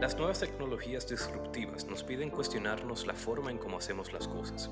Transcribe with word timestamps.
Las 0.00 0.16
nuevas 0.16 0.40
tecnologías 0.40 1.06
disruptivas 1.06 1.84
nos 1.84 2.02
piden 2.02 2.30
cuestionarnos 2.30 3.06
la 3.06 3.12
forma 3.12 3.50
en 3.50 3.58
cómo 3.58 3.76
hacemos 3.76 4.14
las 4.14 4.26
cosas. 4.26 4.70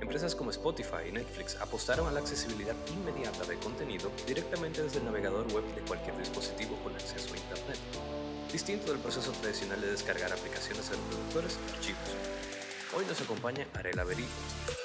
Empresas 0.00 0.34
como 0.34 0.50
Spotify 0.50 1.10
y 1.10 1.12
Netflix 1.12 1.54
apostaron 1.60 2.08
a 2.08 2.10
la 2.10 2.18
accesibilidad 2.18 2.74
inmediata 2.92 3.44
de 3.44 3.56
contenido 3.58 4.10
directamente 4.26 4.82
desde 4.82 4.98
el 4.98 5.04
navegador 5.04 5.46
web 5.52 5.62
de 5.76 5.80
cualquier 5.82 6.18
dispositivo 6.18 6.76
con 6.82 6.92
acceso 6.92 7.32
a 7.34 7.36
Internet, 7.36 7.78
distinto 8.50 8.90
del 8.90 9.00
proceso 9.00 9.30
tradicional 9.30 9.80
de 9.80 9.92
descargar 9.92 10.32
aplicaciones 10.32 10.90
de 10.90 10.96
reproductores 10.96 11.56
y 11.56 11.76
archivos. 11.76 12.00
Hoy 12.98 13.04
nos 13.06 13.20
acompaña 13.20 13.68
Arela 13.74 14.02
Berito 14.02 14.28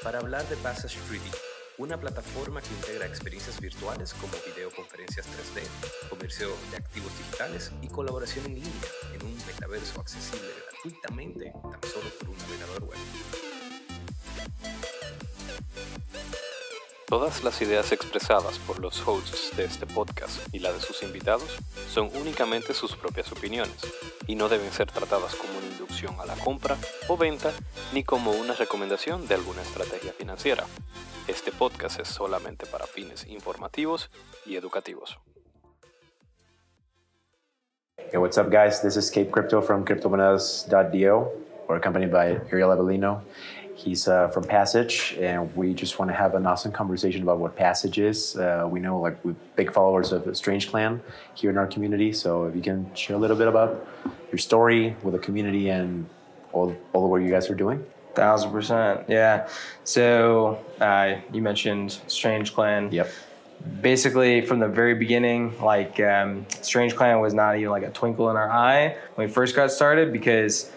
para 0.03 0.19
hablar 0.19 0.47
de 0.49 0.55
Passage 0.57 0.99
3D, 1.09 1.48
una 1.79 1.97
plataforma 1.97 2.61
que 2.61 2.73
integra 2.73 3.05
experiencias 3.05 3.59
virtuales 3.59 4.13
como 4.13 4.33
videoconferencias 4.53 5.25
3D, 5.27 6.09
comercio 6.09 6.49
de 6.71 6.77
activos 6.77 7.17
digitales 7.17 7.71
y 7.81 7.87
colaboración 7.87 8.45
en 8.47 8.55
línea 8.55 8.89
en 9.13 9.25
un 9.25 9.35
metaverso 9.47 10.01
accesible 10.01 10.49
gratuitamente 10.71 11.53
tan 11.53 11.89
solo 11.89 12.09
por 12.19 12.29
un 12.29 12.37
navegador 12.37 12.83
web. 12.83 12.97
Todas 17.07 17.43
las 17.43 17.59
ideas 17.61 17.91
expresadas 17.93 18.59
por 18.59 18.79
los 18.79 19.01
hosts 19.07 19.55
de 19.55 19.63
este 19.63 19.87
podcast 19.87 20.37
y 20.53 20.59
la 20.59 20.71
de 20.73 20.81
sus 20.81 21.01
invitados 21.01 21.57
son 21.91 22.11
únicamente 22.13 22.73
sus 22.73 22.95
propias 22.95 23.31
opiniones 23.31 23.77
y 24.27 24.35
no 24.35 24.49
deben 24.49 24.71
ser 24.71 24.91
tratadas 24.91 25.33
como 25.33 25.57
una 25.57 25.67
inducción 25.67 26.19
a 26.19 26.25
la 26.25 26.35
compra 26.35 26.77
o 27.07 27.17
venta 27.17 27.51
ni 27.93 28.03
como 28.03 28.31
una 28.31 28.53
recomendación 28.53 29.27
de 29.27 29.35
alguna 29.35 29.61
estrategia 29.61 30.13
financiera. 30.13 30.67
Este 31.29 31.51
podcast 31.51 31.99
es 31.99 32.07
solamente 32.07 32.65
para 32.65 32.87
fines 32.87 33.27
informativos 33.27 34.09
y 34.47 34.55
educativos. 34.55 35.19
Hey, 38.11 38.17
what's 38.17 38.39
up, 38.39 38.49
guys? 38.49 38.81
This 38.81 38.97
is 38.97 39.11
Cape 39.11 39.29
Crypto 39.29 39.61
from 39.61 39.85
CryptoMonedas.do. 39.85 41.27
We're 41.67 41.75
accompanied 41.75 42.11
by 42.11 42.41
Ariel 42.51 42.71
Avelino. 42.71 43.21
He's 43.75 44.07
uh, 44.07 44.29
from 44.29 44.45
Passage, 44.45 45.19
and 45.21 45.55
we 45.55 45.75
just 45.75 45.99
want 45.99 46.09
to 46.09 46.17
have 46.17 46.33
an 46.33 46.47
awesome 46.47 46.71
conversation 46.71 47.21
about 47.21 47.37
what 47.37 47.55
Passage 47.55 47.99
is. 47.99 48.35
Uh, 48.35 48.67
we 48.67 48.79
know, 48.79 48.99
like, 48.99 49.23
we're 49.23 49.35
big 49.55 49.71
followers 49.71 50.11
of 50.11 50.35
Strange 50.35 50.71
Clan 50.71 50.99
here 51.35 51.51
in 51.51 51.59
our 51.59 51.67
community, 51.67 52.11
so 52.11 52.45
if 52.45 52.55
you 52.55 52.63
can 52.63 52.91
share 52.95 53.15
a 53.15 53.19
little 53.19 53.37
bit 53.37 53.47
about 53.47 53.87
your 54.31 54.39
story 54.39 54.95
with 55.03 55.13
the 55.13 55.19
community 55.19 55.69
and 55.69 56.09
all, 56.53 56.75
all 56.91 57.03
the 57.03 57.07
work 57.07 57.21
you 57.21 57.29
guys 57.29 57.51
are 57.51 57.55
doing. 57.55 57.85
Thousand 58.19 58.51
percent, 58.51 59.05
yeah. 59.07 59.47
So 59.85 60.61
uh, 60.81 61.15
you 61.31 61.41
mentioned 61.41 62.01
Strange 62.07 62.53
Clan. 62.53 62.91
Yep. 62.91 63.09
Basically, 63.79 64.41
from 64.41 64.59
the 64.59 64.67
very 64.67 64.93
beginning, 64.93 65.57
like 65.61 66.01
um, 66.01 66.45
Strange 66.61 66.97
Clan 66.97 67.21
was 67.21 67.33
not 67.33 67.55
even 67.55 67.69
like 67.69 67.83
a 67.83 67.91
twinkle 67.91 68.29
in 68.29 68.35
our 68.35 68.51
eye 68.51 68.97
when 69.15 69.25
we 69.27 69.33
first 69.33 69.55
got 69.55 69.71
started 69.71 70.11
because 70.11 70.69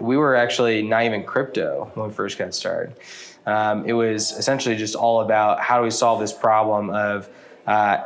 we 0.00 0.16
were 0.16 0.34
actually 0.34 0.80
not 0.80 1.02
even 1.02 1.24
crypto 1.24 1.90
when 1.92 2.08
we 2.08 2.14
first 2.14 2.38
got 2.38 2.54
started. 2.54 2.96
Um, 3.44 3.84
it 3.84 3.92
was 3.92 4.32
essentially 4.32 4.74
just 4.74 4.94
all 4.94 5.20
about 5.20 5.60
how 5.60 5.76
do 5.76 5.84
we 5.84 5.90
solve 5.90 6.20
this 6.20 6.32
problem 6.32 6.88
of 6.88 7.28
uh, 7.66 8.02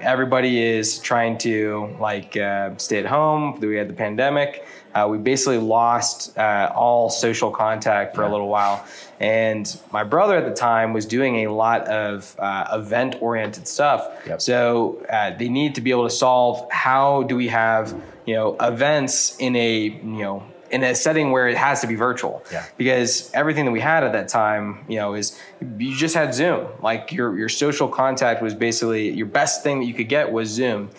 everybody 0.00 0.62
is 0.62 0.98
trying 0.98 1.38
to 1.38 1.96
like 2.00 2.36
uh, 2.36 2.76
stay 2.78 2.98
at 2.98 3.06
home. 3.06 3.60
We 3.60 3.76
had 3.76 3.88
the 3.88 3.94
pandemic. 3.94 4.66
Uh, 4.94 5.06
we 5.08 5.18
basically 5.18 5.58
lost 5.58 6.36
uh, 6.36 6.72
all 6.74 7.10
social 7.10 7.50
contact 7.50 8.16
for 8.16 8.24
a 8.24 8.30
little 8.30 8.48
while. 8.48 8.84
And 9.20 9.80
my 9.92 10.02
brother 10.02 10.36
at 10.36 10.46
the 10.46 10.54
time 10.54 10.92
was 10.92 11.06
doing 11.06 11.46
a 11.46 11.52
lot 11.52 11.86
of 11.86 12.34
uh, 12.38 12.68
event 12.72 13.16
oriented 13.20 13.68
stuff. 13.68 14.08
Yep. 14.26 14.40
So 14.40 15.04
uh, 15.08 15.36
they 15.36 15.48
need 15.48 15.76
to 15.76 15.80
be 15.80 15.90
able 15.92 16.08
to 16.08 16.14
solve 16.14 16.66
how 16.72 17.22
do 17.24 17.36
we 17.36 17.48
have 17.48 17.94
you 18.26 18.34
know 18.34 18.56
events 18.60 19.36
in 19.38 19.56
a 19.56 19.78
you 19.78 20.00
know 20.02 20.44
in 20.70 20.82
a 20.84 20.94
setting 20.94 21.30
where 21.32 21.48
it 21.48 21.56
has 21.56 21.80
to 21.80 21.86
be 21.86 21.94
virtual. 21.94 22.44
Yeah. 22.52 22.64
Because 22.76 23.30
everything 23.34 23.64
that 23.64 23.72
we 23.72 23.80
had 23.80 24.04
at 24.04 24.12
that 24.12 24.28
time, 24.28 24.84
you 24.88 24.96
know, 24.96 25.14
is 25.14 25.38
you 25.78 25.96
just 25.96 26.14
had 26.14 26.34
Zoom. 26.34 26.68
Like 26.80 27.12
your 27.12 27.36
your 27.36 27.48
social 27.48 27.88
contact 27.88 28.42
was 28.42 28.54
basically 28.54 29.10
your 29.10 29.26
best 29.26 29.62
thing 29.62 29.80
that 29.80 29.86
you 29.86 29.94
could 29.94 30.08
get 30.08 30.30
was 30.30 30.48
Zoom. 30.48 30.90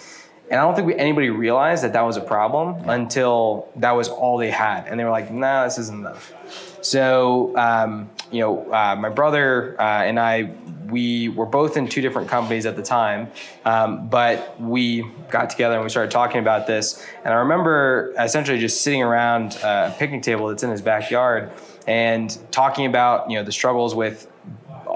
And 0.49 0.59
I 0.59 0.63
don't 0.63 0.75
think 0.75 0.87
we, 0.87 0.95
anybody 0.95 1.29
realized 1.29 1.81
that 1.85 1.93
that 1.93 2.01
was 2.01 2.17
a 2.17 2.21
problem 2.21 2.89
until 2.89 3.69
that 3.77 3.91
was 3.91 4.09
all 4.09 4.37
they 4.37 4.51
had, 4.51 4.85
and 4.85 4.99
they 4.99 5.05
were 5.05 5.09
like, 5.09 5.31
"Nah, 5.31 5.63
this 5.63 5.77
isn't 5.77 5.97
enough." 5.97 6.70
So, 6.81 7.55
um, 7.57 8.09
you 8.31 8.39
know, 8.39 8.71
uh, 8.71 8.95
my 8.95 9.09
brother 9.09 9.79
uh, 9.79 10.03
and 10.03 10.19
I, 10.19 10.53
we 10.87 11.29
were 11.29 11.45
both 11.45 11.77
in 11.77 11.87
two 11.87 12.01
different 12.01 12.27
companies 12.27 12.65
at 12.65 12.75
the 12.75 12.81
time, 12.81 13.31
um, 13.65 14.09
but 14.09 14.59
we 14.59 15.05
got 15.29 15.49
together 15.49 15.75
and 15.75 15.83
we 15.83 15.89
started 15.89 16.11
talking 16.11 16.39
about 16.39 16.67
this. 16.67 17.05
And 17.23 17.33
I 17.33 17.37
remember 17.37 18.13
essentially 18.19 18.59
just 18.59 18.81
sitting 18.81 19.01
around 19.01 19.53
a 19.63 19.95
picnic 19.97 20.23
table 20.23 20.47
that's 20.47 20.63
in 20.63 20.69
his 20.69 20.81
backyard 20.81 21.51
and 21.87 22.37
talking 22.51 22.85
about 22.85 23.29
you 23.29 23.37
know 23.37 23.43
the 23.43 23.51
struggles 23.51 23.95
with 23.95 24.30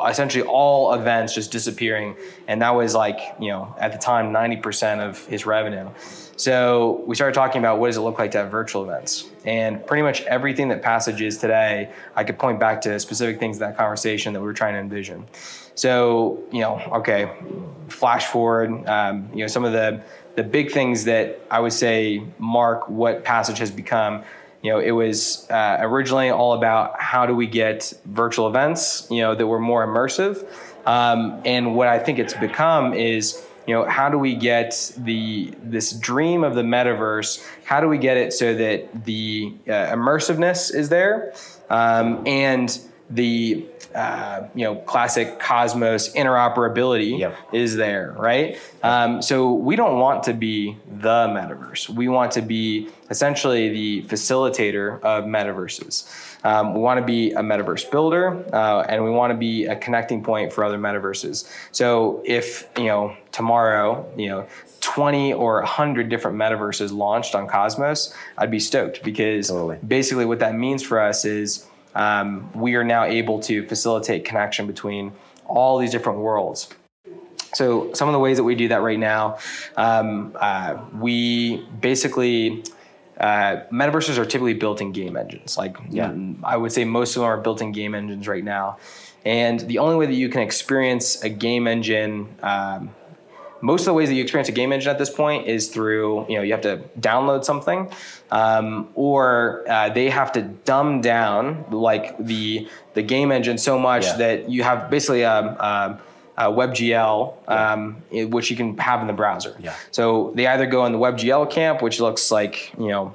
essentially 0.10 0.44
all 0.44 0.94
events 0.94 1.34
just 1.34 1.52
disappearing. 1.52 2.16
And 2.48 2.62
that 2.62 2.72
was 2.76 2.96
like 2.96 3.20
you 3.40 3.50
know 3.50 3.76
at 3.80 3.92
the 3.92 3.98
time 3.98 4.32
90% 4.32 5.00
of 5.00 5.26
his 5.26 5.46
revenue. 5.46 5.90
So 6.38 7.04
we 7.06 7.16
started 7.16 7.34
talking 7.34 7.60
about 7.60 7.80
what 7.80 7.88
does 7.88 7.98
it 7.98 8.02
look 8.02 8.20
like 8.20 8.32
to 8.32 8.40
have 8.40 8.52
virtual 8.52 8.84
events. 8.84 9.30
And 9.46 9.86
pretty 9.88 10.04
much 10.04 10.22
everything 10.24 10.68
that 10.70 10.82
passage 10.82 11.22
is 11.22 11.38
today 11.38 11.92
i 12.16 12.24
could 12.24 12.38
point 12.38 12.60
back 12.60 12.82
to 12.82 13.00
specific 13.00 13.40
things 13.40 13.58
in 13.58 13.62
that 13.62 13.78
conversation 13.78 14.34
that 14.34 14.40
we 14.40 14.46
were 14.46 14.54
trying 14.54 14.74
to 14.74 14.80
envision. 14.80 15.28
So 15.76 16.44
you 16.52 16.62
know 16.62 16.82
okay 17.00 17.32
flash 17.88 18.26
forward 18.26 18.88
um, 18.88 19.30
you 19.34 19.40
know 19.42 19.48
some 19.48 19.66
of 19.66 19.74
the 19.74 20.02
the 20.36 20.44
big 20.44 20.72
things 20.72 21.06
that 21.06 21.40
i 21.50 21.60
would 21.60 21.74
say 21.74 22.22
mark 22.40 22.90
what 22.90 23.24
passage 23.24 23.60
has 23.60 23.72
become 23.72 24.24
you 24.66 24.72
know, 24.72 24.80
it 24.80 24.92
was 24.92 25.48
uh, 25.52 25.78
originally 25.82 26.32
all 26.32 26.54
about 26.54 27.00
how 27.00 27.28
do 27.28 27.36
we 27.36 27.46
get 27.46 27.94
virtual 28.06 28.48
events, 28.48 29.08
you 29.12 29.22
know, 29.22 29.36
that 29.36 29.46
were 29.46 29.60
more 29.60 29.86
immersive. 29.86 30.44
Um, 30.88 31.40
and 31.46 31.76
what 31.76 31.88
I 31.88 32.00
think 32.00 32.18
it's 32.18 32.34
become 32.34 32.96
is, 32.96 33.46
you 33.68 33.76
know, 33.76 33.86
how 33.86 34.10
do 34.10 34.18
we 34.18 34.34
get 34.34 34.92
the 34.98 35.54
this 35.62 35.94
dream 35.94 36.44
of 36.44 36.56
the 36.56 36.64
metaverse? 36.64 37.48
How 37.64 37.80
do 37.80 37.88
we 37.88 38.00
get 38.00 38.18
it 38.18 38.34
so 38.34 38.56
that 38.56 39.06
the 39.06 39.54
uh, 39.68 39.72
immersiveness 39.94 40.74
is 40.74 40.90
there, 40.90 41.36
um, 41.70 42.26
and 42.26 42.76
the 43.10 43.66
uh, 43.94 44.48
you 44.56 44.64
know 44.64 44.76
classic 44.76 45.40
Cosmos 45.40 46.14
interoperability 46.14 47.20
Yep. 47.20 47.38
is 47.54 47.76
there, 47.76 48.16
right? 48.18 48.60
Um, 48.84 49.22
so 49.22 49.54
we 49.54 49.76
don't 49.76 50.00
want 50.00 50.24
to 50.24 50.34
be 50.34 50.78
the 51.00 51.28
metaverse. 51.28 51.88
We 51.90 52.08
want 52.08 52.32
to 52.34 52.42
be 52.42 52.90
essentially 53.10 53.70
the 53.70 54.02
facilitator 54.08 55.00
of 55.02 55.26
metaverses. 55.26 56.10
Um, 56.44 56.74
we 56.74 56.82
want 56.82 57.00
to 57.00 57.06
be 57.06 57.32
a 57.32 57.42
metaverse 57.42 57.90
builder, 57.90 58.44
uh, 58.54 58.82
and 58.90 59.04
we 59.04 59.12
want 59.12 59.32
to 59.32 59.38
be 59.38 59.66
a 59.66 59.76
connecting 59.76 60.24
point 60.24 60.52
for 60.52 60.64
other 60.64 60.78
metaverses. 60.78 61.50
So 61.72 62.22
if 62.26 62.68
you 62.78 62.86
know 62.86 63.16
tomorrow, 63.32 64.12
you 64.18 64.30
know. 64.30 64.48
20 64.82 65.34
or 65.34 65.56
100 65.62 66.10
different 66.10 66.38
metaverses 66.38 66.94
launched 66.94 67.34
on 67.34 67.48
Cosmos, 67.48 68.14
I'd 68.38 68.52
be 68.52 68.60
stoked 68.60 69.02
because 69.04 69.48
Totally. 69.48 69.78
basically 69.86 70.26
what 70.26 70.38
that 70.40 70.54
means 70.54 70.84
for 70.84 71.00
us 71.00 71.26
is 71.26 71.66
um, 71.96 72.52
we 72.54 72.76
are 72.76 72.84
now 72.84 73.04
able 73.04 73.40
to 73.42 73.66
facilitate 73.68 74.26
connection 74.26 74.68
between 74.68 75.14
all 75.46 75.78
these 75.78 75.92
different 75.92 76.20
worlds. 76.20 76.70
So 77.54 77.94
some 77.94 78.10
of 78.10 78.14
the 78.14 78.20
ways 78.20 78.38
that 78.38 78.44
we 78.44 78.56
do 78.56 78.68
that 78.68 78.82
right 78.82 79.00
now, 79.00 79.38
um, 79.78 80.36
uh, 80.40 80.78
we 81.00 81.66
basically 81.80 82.64
uh, 83.18 83.62
metaverses 83.72 84.18
are 84.18 84.26
typically 84.26 84.54
built 84.54 84.82
in 84.82 84.92
game 84.92 85.16
engines. 85.16 85.58
Like 85.58 85.78
Yeah. 85.90 86.14
I 86.44 86.58
would 86.58 86.74
say 86.74 86.84
most 86.84 87.16
of 87.16 87.22
them 87.22 87.30
are 87.30 87.38
built 87.38 87.62
in 87.62 87.72
game 87.72 87.96
engines 87.96 88.28
right 88.28 88.44
now, 88.44 88.78
and 89.24 89.62
the 89.62 89.80
only 89.80 89.96
way 89.96 90.06
that 90.06 90.14
you 90.14 90.28
can 90.28 90.42
experience 90.42 91.24
a 91.24 91.30
game 91.30 91.66
engine. 91.68 92.28
Um, 92.44 92.94
most 93.66 93.82
of 93.82 93.86
the 93.88 93.94
ways 93.94 94.08
that 94.10 94.16
you 94.16 94.22
experience 94.22 94.48
a 94.50 94.52
game 94.62 94.72
engine 94.72 94.92
at 94.92 95.00
this 95.00 95.10
point 95.10 95.48
is 95.48 95.62
through 95.70 96.26
you 96.30 96.36
know 96.38 96.44
you 96.48 96.52
have 96.52 96.62
to 96.62 96.76
download 97.00 97.44
something 97.44 97.80
um, 98.32 98.88
or 98.96 99.64
uh, 99.68 99.90
they 99.90 100.10
have 100.10 100.32
to 100.32 100.42
dumb 100.72 101.02
down 101.02 101.66
like 101.72 102.16
the 102.20 102.68
the 102.94 103.02
game 103.02 103.32
engine 103.32 103.58
so 103.58 103.78
much 103.80 104.04
Yeah. 104.06 104.18
that 104.18 104.50
you 104.50 104.64
have 104.64 104.90
basically 104.90 105.24
a, 105.24 105.38
a, 105.72 106.00
a 106.38 106.44
WebGL 106.52 107.18
um, 107.50 107.98
i- 108.14 108.26
which 108.26 108.50
you 108.52 108.56
can 108.58 108.78
have 108.78 109.02
in 109.02 109.08
the 109.08 109.14
browser 109.14 109.56
Yeah. 109.60 109.74
so 109.92 110.32
they 110.36 110.46
either 110.48 110.66
go 110.68 110.86
in 110.86 110.92
the 110.92 111.00
WebGL 111.00 111.50
camp 111.52 111.82
which 111.82 112.00
looks 112.00 112.32
like 112.32 112.72
you 112.78 112.88
know 112.90 113.14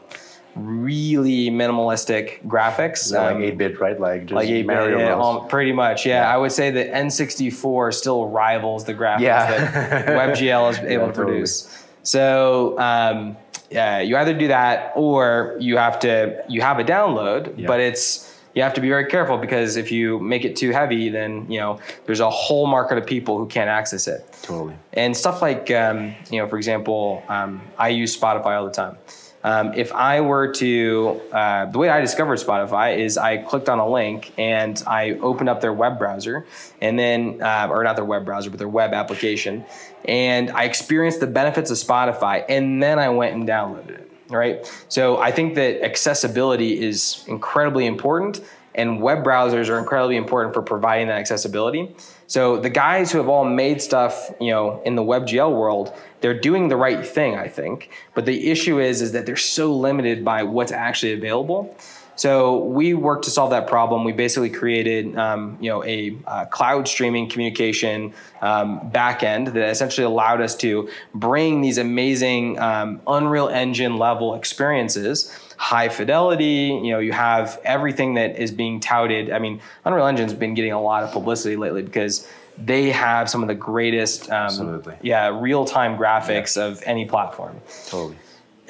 really 0.67 1.51
minimalistic 1.51 2.43
graphics 2.47 3.13
like 3.13 3.37
um, 3.37 3.43
8 3.43 3.59
bit, 3.59 3.81
right? 3.81 3.99
Like 4.01 4.23
just 4.23 4.33
like 4.35 4.49
eight 4.49 4.67
Mario 4.67 4.99
yeah, 4.99 5.15
um, 5.19 5.49
pretty 5.49 5.73
much. 5.73 6.07
Yeah. 6.07 6.23
Yeah. 6.23 6.35
I 6.35 6.37
would 6.37 6.53
say 6.53 6.71
that 6.71 6.91
N64 6.93 7.95
still 7.95 8.29
rivals 8.29 8.85
the 8.85 8.95
graphics 8.95 9.21
Yeah. 9.21 9.51
that 9.51 10.07
WebGL 10.37 10.71
is 10.71 10.79
able 10.79 10.91
Yeah, 10.91 10.99
to 10.99 11.07
totally. 11.07 11.25
produce. 11.33 11.85
So 12.03 12.79
um, 12.79 13.37
yeah, 13.71 14.01
you 14.01 14.17
either 14.17 14.35
do 14.35 14.49
that 14.49 14.93
or 14.97 15.57
you 15.61 15.77
have 15.77 15.99
to 16.01 16.43
you 16.49 16.61
have 16.61 16.79
a 16.79 16.85
download, 16.85 17.55
Yeah. 17.59 17.67
but 17.67 17.81
it's 17.81 18.30
you 18.55 18.63
have 18.63 18.75
to 18.75 18.81
be 18.81 18.89
very 18.89 19.07
careful 19.07 19.39
because 19.39 19.77
if 19.77 19.93
you 19.93 20.19
make 20.19 20.45
it 20.45 20.57
too 20.57 20.71
heavy, 20.71 21.09
then 21.09 21.51
you 21.51 21.61
know 21.61 21.79
there's 22.07 22.21
a 22.21 22.31
whole 22.31 22.67
market 22.67 22.99
of 22.99 23.07
people 23.07 23.39
who 23.39 23.47
can't 23.47 23.69
access 23.71 24.09
it 24.09 24.27
Totally. 24.43 24.75
and 24.93 25.17
stuff 25.17 25.41
like 25.43 25.71
um, 25.71 26.15
you 26.31 26.39
know 26.41 26.49
for 26.49 26.57
example 26.57 27.23
um, 27.29 27.61
i 27.79 27.89
use 27.89 28.19
spotify 28.19 28.59
all 28.59 28.65
the 28.67 28.73
time 28.73 28.97
Um, 29.43 29.73
if 29.73 29.91
I 29.93 30.21
were 30.21 30.53
to, 30.63 31.19
uh, 31.33 31.65
the 31.73 31.79
way 31.79 31.89
I 31.89 31.99
discovered 32.03 32.39
Spotify 32.39 32.99
is 32.99 33.17
I 33.17 33.39
clicked 33.39 33.71
on 33.71 33.79
a 33.79 33.89
link 33.89 34.33
and 34.37 34.77
I 34.87 35.13
opened 35.23 35.49
up 35.49 35.63
their 35.63 35.73
web 35.73 35.99
browser, 35.99 36.45
and 36.83 36.99
then, 36.99 37.41
uh, 37.41 37.69
or 37.71 37.83
not 37.83 37.97
their 37.97 38.05
web 38.05 38.27
browser, 38.27 38.51
but 38.51 38.59
their 38.59 38.69
web 38.69 38.93
application, 38.93 39.65
and 40.05 40.51
I 40.51 40.65
experienced 40.65 41.21
the 41.21 41.27
benefits 41.27 41.71
of 41.71 41.79
Spotify, 41.79 42.45
and 42.51 42.83
then 42.83 42.99
I 42.99 43.09
went 43.09 43.33
and 43.35 43.49
downloaded 43.49 43.91
it. 44.00 44.00
Right. 44.31 44.71
So 44.89 45.19
I 45.19 45.33
think 45.33 45.57
that 45.57 45.85
accessibility 45.85 46.81
is 46.81 47.25
incredibly 47.27 47.87
important 47.87 48.41
and 48.75 49.03
web 49.03 49.25
browsers 49.25 49.69
are 49.69 49.79
incredibly 49.79 50.17
important 50.17 50.55
for 50.55 50.63
providing 50.63 51.09
that 51.09 51.19
accessibility. 51.19 51.95
So 52.27 52.61
the 52.61 52.71
guys 52.71 53.11
who 53.11 53.19
have 53.19 53.29
all 53.29 53.45
made 53.45 53.83
stuff, 53.83 54.31
you 54.41 54.51
know, 54.51 54.81
in 54.85 54.95
the 54.95 55.03
WebGL 55.03 55.53
world, 55.53 55.93
they're 56.21 56.39
doing 56.39 56.69
the 56.69 56.77
right 56.77 57.05
thing, 57.05 57.35
I 57.35 57.49
think. 57.49 57.91
But 58.15 58.27
the 58.27 58.51
issue 58.51 58.79
is, 58.79 59.03
is 59.03 59.13
that 59.13 59.27
they're 59.27 59.37
so 59.37 59.75
limited 59.75 60.25
by 60.25 60.45
what's 60.45 60.71
actually 60.71 61.13
available. 61.13 61.75
So 62.17 62.65
we 62.65 62.95
worked 62.95 63.25
to 63.25 63.31
solve 63.31 63.51
that 63.51 63.67
problem. 63.67 64.05
We 64.05 64.13
basically 64.13 64.51
created, 64.51 65.17
um, 65.17 65.57
you 65.61 65.71
know, 65.71 65.83
a 65.85 66.17
uh, 66.27 66.45
cloud 66.47 66.87
streaming 66.87 67.29
communication 67.29 68.13
um, 68.43 68.91
backend 68.91 69.53
that 69.55 69.71
essentially 69.71 70.05
allowed 70.05 70.41
us 70.41 70.55
to 70.59 70.91
bring 71.15 71.61
these 71.61 71.79
amazing 71.79 72.59
um, 72.59 73.01
Unreal 73.07 73.49
Engine 73.49 73.97
level 73.97 74.35
experiences 74.35 75.35
high 75.61 75.91
fidelity. 75.91 76.81
You 76.83 76.93
know, 76.93 77.01
you 77.01 77.13
have 77.13 77.61
everything 77.65 78.15
that 78.15 78.37
is 78.37 78.51
being 78.51 78.81
touted. 78.81 79.31
I 79.31 79.39
mean, 79.39 79.61
Unreal 79.85 80.07
Engine's 80.07 80.33
been 80.33 80.55
getting 80.55 80.73
a 80.73 80.81
lot 80.81 81.03
of 81.03 81.13
publicity 81.13 81.55
lately 81.55 81.83
because 81.83 82.27
they 82.57 82.91
have 82.91 83.29
some 83.29 83.43
of 83.43 83.49
the 83.49 83.55
greatest, 83.55 84.31
um, 84.31 84.47
Absolutely. 84.47 84.97
yeah, 85.03 85.39
real 85.39 85.67
time 85.67 85.99
graphics 85.99 86.57
yeah. 86.57 86.65
of 86.65 86.83
any 86.87 87.05
platform. 87.05 87.61
Totally. 87.87 88.17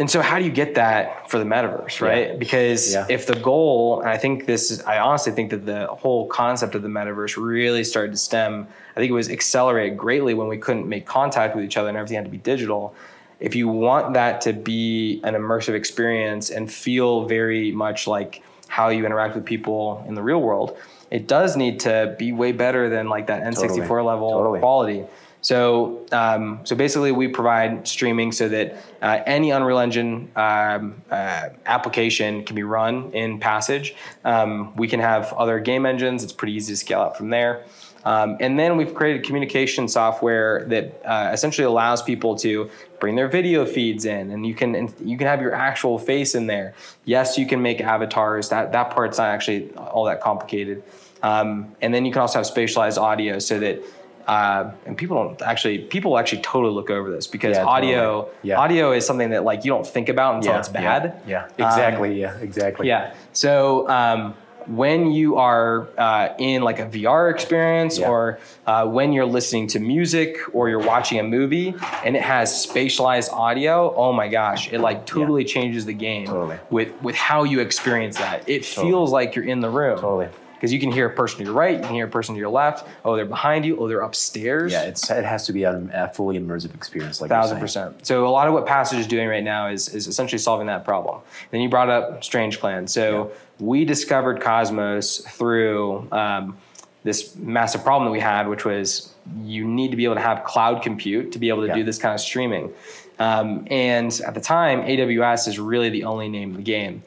And 0.01 0.11
so, 0.11 0.23
how 0.23 0.39
do 0.39 0.45
you 0.47 0.51
get 0.51 0.75
that 0.77 1.31
for 1.31 1.39
the 1.39 1.45
metaverse, 1.45 2.01
right? 2.01 2.29
Yeah. 2.29 2.37
Because 2.37 2.95
Yeah. 2.95 3.07
if 3.09 3.27
the 3.27 3.35
goal, 3.37 4.01
and 4.01 4.09
I 4.09 4.17
think 4.17 4.47
this 4.47 4.71
is, 4.71 4.83
I 4.83 4.99
honestly 4.99 5.31
think 5.33 5.51
that 5.51 5.67
the 5.67 5.87
whole 5.89 6.27
concept 6.27 6.75
of 6.75 6.81
the 6.83 6.89
metaverse 6.89 7.37
really 7.37 7.85
started 7.85 8.13
to 8.13 8.19
stem. 8.19 8.67
I 8.97 9.01
think 9.01 9.11
it 9.11 9.15
was 9.15 9.29
accelerated 9.31 9.99
greatly 9.99 10.33
when 10.35 10.49
we 10.49 10.57
couldn't 10.57 10.89
make 10.89 11.05
contact 11.07 11.55
with 11.55 11.65
each 11.67 11.77
other 11.77 11.89
and 11.91 11.99
everything 11.99 12.17
had 12.17 12.25
to 12.25 12.31
be 12.31 12.39
digital 12.39 12.95
if 13.41 13.55
you 13.55 13.69
want 13.69 14.15
that 14.15 14.43
to 14.43 14.53
be 14.53 15.21
an 15.25 15.35
immersive 15.35 15.75
experience 15.75 16.51
and 16.51 16.71
feel 16.71 17.25
very 17.25 17.73
much 17.73 18.07
like 18.07 18.43
how 18.69 18.91
you 18.91 19.05
interact 19.07 19.35
with 19.35 19.45
people 19.45 20.05
in 20.07 20.15
the 20.15 20.23
real 20.23 20.41
world, 20.41 20.77
it 21.11 21.27
does 21.27 21.57
need 21.57 21.81
to 21.81 22.15
be 22.19 22.33
way 22.33 22.53
better 22.53 22.89
than 22.89 23.09
like 23.09 23.27
that 23.27 23.43
N64 23.43 23.79
Totally. 23.79 24.03
level 24.05 24.31
Totally. 24.31 24.59
quality. 24.61 25.05
So, 25.43 26.05
um, 26.13 26.61
so 26.65 26.77
basically, 26.77 27.13
we 27.13 27.29
provide 27.29 27.89
streaming 27.89 28.33
so 28.33 28.49
that 28.49 28.77
uh, 29.01 29.21
any 29.27 29.51
Unreal 29.51 29.79
Engine 29.79 30.31
um, 30.37 31.03
uh, 31.11 31.49
application 31.65 32.45
can 32.45 32.57
be 32.57 32.63
run 32.63 33.11
in 33.13 33.41
Passage. 33.41 33.95
Um, 34.25 34.77
we 34.77 34.87
can 34.87 35.01
have 35.01 35.33
other 35.33 35.59
game 35.59 35.87
engines. 35.87 36.23
It's 36.23 36.33
pretty 36.33 36.53
easy 36.55 36.75
to 36.75 36.77
scale 36.77 37.01
out 37.01 37.17
from 37.17 37.31
there. 37.31 37.65
Um, 38.05 38.39
and 38.41 38.59
then 38.59 38.77
we've 38.77 38.95
created 38.95 39.25
communication 39.25 39.87
software 39.87 40.65
that 40.69 41.03
uh, 41.05 41.31
essentially 41.33 41.67
allows 41.67 42.03
people 42.03 42.35
to 42.37 42.71
bring 42.99 43.15
their 43.15 43.29
video 43.29 43.67
feeds 43.67 44.05
in, 44.05 44.31
and 44.31 44.47
you 44.47 44.55
can 44.55 44.75
and 44.75 44.95
you 45.03 45.19
can 45.19 45.27
have 45.27 45.41
your 45.41 45.55
actual 45.55 45.99
face 45.99 46.35
in 46.35 46.47
there. 46.47 46.75
Yes, 47.05 47.37
you 47.37 47.47
can 47.47 47.61
make 47.61 47.81
avatars. 47.81 48.49
That 48.51 48.73
that 48.73 48.91
part's 48.91 49.19
not 49.19 49.29
actually 49.29 49.71
all 49.75 50.05
that 50.05 50.21
complicated. 50.21 50.83
Um, 51.23 51.77
and 51.83 51.93
then 51.93 52.07
you 52.07 52.13
can 52.13 52.23
also 52.23 52.39
have 52.39 52.47
spatialized 52.47 52.99
audio 52.99 53.39
so 53.39 53.59
that. 53.61 53.83
Uh, 54.27 54.71
and 54.87 54.97
people 54.97 55.17
don't 55.23 55.43
actually 55.43 55.79
people 55.79 56.17
actually 56.19 56.43
totally 56.43 56.73
look 56.73 56.91
over 56.91 57.11
this 57.11 57.27
because 57.27 57.57
Yeah, 57.57 57.65
audio 57.65 57.97
totally. 58.23 58.35
Yeah. 58.43 58.59
audio 58.61 58.93
is 58.93 59.05
something 59.07 59.31
that 59.31 59.45
like 59.45 59.65
you 59.65 59.71
don't 59.71 59.87
think 59.87 60.09
about 60.09 60.37
until 60.37 60.57
it's 60.57 60.69
bad. 60.69 61.21
Yeah, 61.27 61.49
yeah. 61.59 61.67
exactly. 61.67 62.21
yeah, 62.21 62.37
exactly. 62.39 62.87
Yeah. 62.87 63.15
So 63.33 63.89
um, 63.89 64.35
when 64.67 65.11
you 65.11 65.37
are 65.37 65.89
uh, 65.99 66.29
in 66.39 66.63
like 66.63 66.79
a 66.79 66.87
VR 66.87 67.31
experience 67.33 67.99
Yeah. 67.99 68.09
or 68.11 68.39
uh, 68.67 68.87
when 68.87 69.13
you're 69.13 69.27
listening 69.27 69.67
to 69.69 69.81
music 69.81 70.37
or 70.53 70.69
you're 70.69 70.79
watching 70.87 71.19
a 71.19 71.23
movie 71.25 71.75
and 72.05 72.15
it 72.15 72.23
has 72.23 72.53
spatialized 72.67 73.33
audio, 73.33 73.93
oh 73.97 74.13
my 74.13 74.29
gosh, 74.29 74.71
it 74.73 74.81
like 74.81 75.07
totally 75.07 75.45
changes 75.45 75.87
the 75.87 75.95
game 75.95 76.27
Totally. 76.27 76.59
with 76.71 76.93
with 77.03 77.17
how 77.17 77.43
you 77.45 77.61
experience 77.61 78.19
that. 78.19 78.49
It 78.49 78.65
feels 78.65 79.11
like 79.11 79.35
you're 79.35 79.47
in 79.47 79.61
the 79.61 79.71
room. 79.71 79.97
Totally. 79.99 80.29
Because 80.61 80.75
you 80.75 80.79
can 80.79 80.93
hear 80.93 81.07
a 81.07 81.11
person 81.11 81.39
to 81.39 81.45
your 81.45 81.55
right, 81.55 81.79
you 81.79 81.83
can 81.83 81.95
hear 81.95 82.05
a 82.05 82.11
person 82.11 82.35
to 82.35 82.39
your 82.39 82.51
left. 82.51 82.87
Oh, 83.03 83.17
they're 83.17 83.25
behind 83.25 83.65
you. 83.65 83.79
Oh, 83.81 83.89
they're 83.89 84.03
upstairs. 84.03 84.71
Yeah, 84.71 84.83
it's 84.83 85.11
it 85.11 85.25
has 85.25 85.47
to 85.47 85.55
be 85.55 85.63
a, 85.63 85.89
a 85.95 86.09
fully 86.09 86.39
immersive 86.39 86.75
experience, 86.75 87.19
like 87.23 87.31
thousand 87.31 87.61
percent. 87.61 88.07
So 88.07 88.27
a 88.27 88.29
lot 88.29 88.47
of 88.47 88.53
what 88.53 88.67
Passage 88.67 88.99
is 88.99 89.07
doing 89.07 89.27
right 89.27 89.43
now 89.43 89.69
is 89.69 89.89
is 89.89 90.07
essentially 90.07 90.39
solving 90.39 90.67
that 90.67 90.85
problem. 90.85 91.23
Then 91.51 91.63
you 91.63 91.71
brought 91.71 91.89
up 91.89 92.23
Strange 92.23 92.61
Clan. 92.61 92.87
So 92.89 93.33
we 93.59 93.87
discovered 93.87 94.43
Cosmos 94.43 95.19
through 95.31 96.07
um, 96.13 96.59
this 97.05 97.35
massive 97.37 97.83
problem 97.83 98.05
that 98.09 98.13
we 98.13 98.21
had, 98.21 98.47
which 98.47 98.67
was 98.67 99.15
you 99.43 99.65
need 99.65 99.93
to 99.93 99.97
be 99.97 100.05
able 100.05 100.17
to 100.17 100.21
have 100.21 100.45
cloud 100.45 100.83
compute 100.83 101.33
to 101.33 101.39
be 101.39 101.49
able 101.49 101.63
to 101.63 101.69
Yeah. 101.69 101.75
do 101.77 101.85
this 101.85 101.97
kind 101.97 102.15
of 102.15 102.21
streaming. 102.21 102.71
Um, 103.19 103.67
and 103.71 104.19
at 104.27 104.35
the 104.35 104.41
time, 104.41 104.83
AWS 104.83 105.49
is 105.49 105.59
really 105.59 105.89
the 105.89 106.05
only 106.05 106.29
name 106.29 106.51
in 106.51 106.57
the 106.57 106.63
game. 106.63 107.03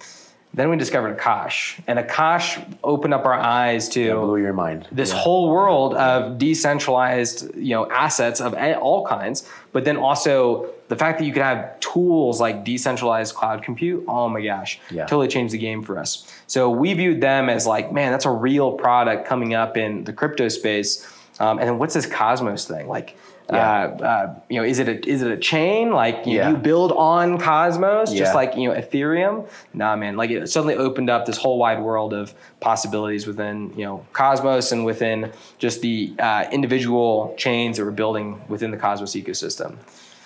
Then 0.56 0.70
we 0.70 0.78
discovered 0.78 1.18
Akash, 1.18 1.80
and 1.88 1.98
Akash 1.98 2.64
opened 2.84 3.12
up 3.16 3.26
our 3.26 3.34
eyes 3.34 3.90
to 3.90 4.02
It 4.02 4.14
blew 4.14 4.38
your 4.38 4.54
mind. 4.54 4.88
this 4.92 5.12
Yeah. 5.12 5.18
whole 5.18 5.50
world 5.50 5.96
of 5.96 6.38
decentralized 6.38 7.56
you 7.56 7.74
know 7.76 7.90
assets 7.90 8.40
of 8.42 8.54
all 8.82 9.06
kinds 9.06 9.48
but 9.72 9.86
then 9.86 9.98
also 9.98 10.68
the 10.90 10.96
fact 10.96 11.18
that 11.20 11.26
you 11.26 11.34
could 11.34 11.42
have 11.42 11.80
tools 11.80 12.40
like 12.40 12.64
decentralized 12.64 13.34
cloud 13.36 13.64
compute 13.64 14.04
oh 14.08 14.30
my 14.30 14.42
gosh 14.42 14.80
Yeah. 14.92 15.06
totally 15.06 15.28
changed 15.28 15.54
the 15.54 15.58
game 15.58 15.82
for 15.84 15.98
us 15.98 16.28
so 16.48 16.70
we 16.70 16.94
viewed 16.94 17.22
them 17.22 17.50
as 17.50 17.66
like 17.66 17.92
man 17.92 18.12
that's 18.12 18.26
a 18.26 18.32
real 18.32 18.72
product 18.74 19.28
coming 19.28 19.54
up 19.54 19.76
in 19.78 20.04
the 20.04 20.14
crypto 20.14 20.48
space 20.50 21.08
um, 21.40 21.58
and 21.60 21.68
then 21.68 21.80
what's 21.80 21.94
this 21.96 22.06
cosmos 22.06 22.66
thing 22.66 22.88
like 22.88 23.18
Yeah. 23.52 23.58
uh, 24.00 24.04
uh, 24.04 24.36
you 24.50 24.58
know, 24.60 24.66
is 24.66 24.80
it 24.80 24.88
a 24.88 25.08
is 25.10 25.22
it 25.22 25.32
a 25.32 25.38
chain? 25.38 25.92
Like 25.92 26.26
you, 26.26 26.38
Yeah. 26.38 26.50
you 26.52 26.56
build 26.58 26.92
on 26.94 27.38
Cosmos, 27.40 28.10
just 28.12 28.32
Yeah. 28.32 28.34
like 28.34 28.56
you 28.56 28.70
know 28.70 28.76
Ethereum? 28.76 29.48
Nah, 29.74 29.96
man. 29.96 30.16
Like 30.16 30.30
it 30.30 30.48
suddenly 30.50 30.76
opened 30.76 31.10
up 31.10 31.26
this 31.26 31.38
whole 31.38 31.58
wide 31.58 31.82
world 31.82 32.14
of 32.14 32.34
possibilities 32.62 33.28
within 33.28 33.74
you 33.76 33.86
know 33.86 34.06
Cosmos 34.14 34.72
and 34.72 34.86
within 34.86 35.32
just 35.60 35.82
the 35.82 36.14
uh, 36.20 36.46
individual 36.52 37.34
chains 37.38 37.78
that 37.78 37.86
we're 37.86 37.92
building 37.92 38.42
within 38.48 38.72
the 38.72 38.78
Cosmos 38.78 39.14
ecosystem. 39.16 39.76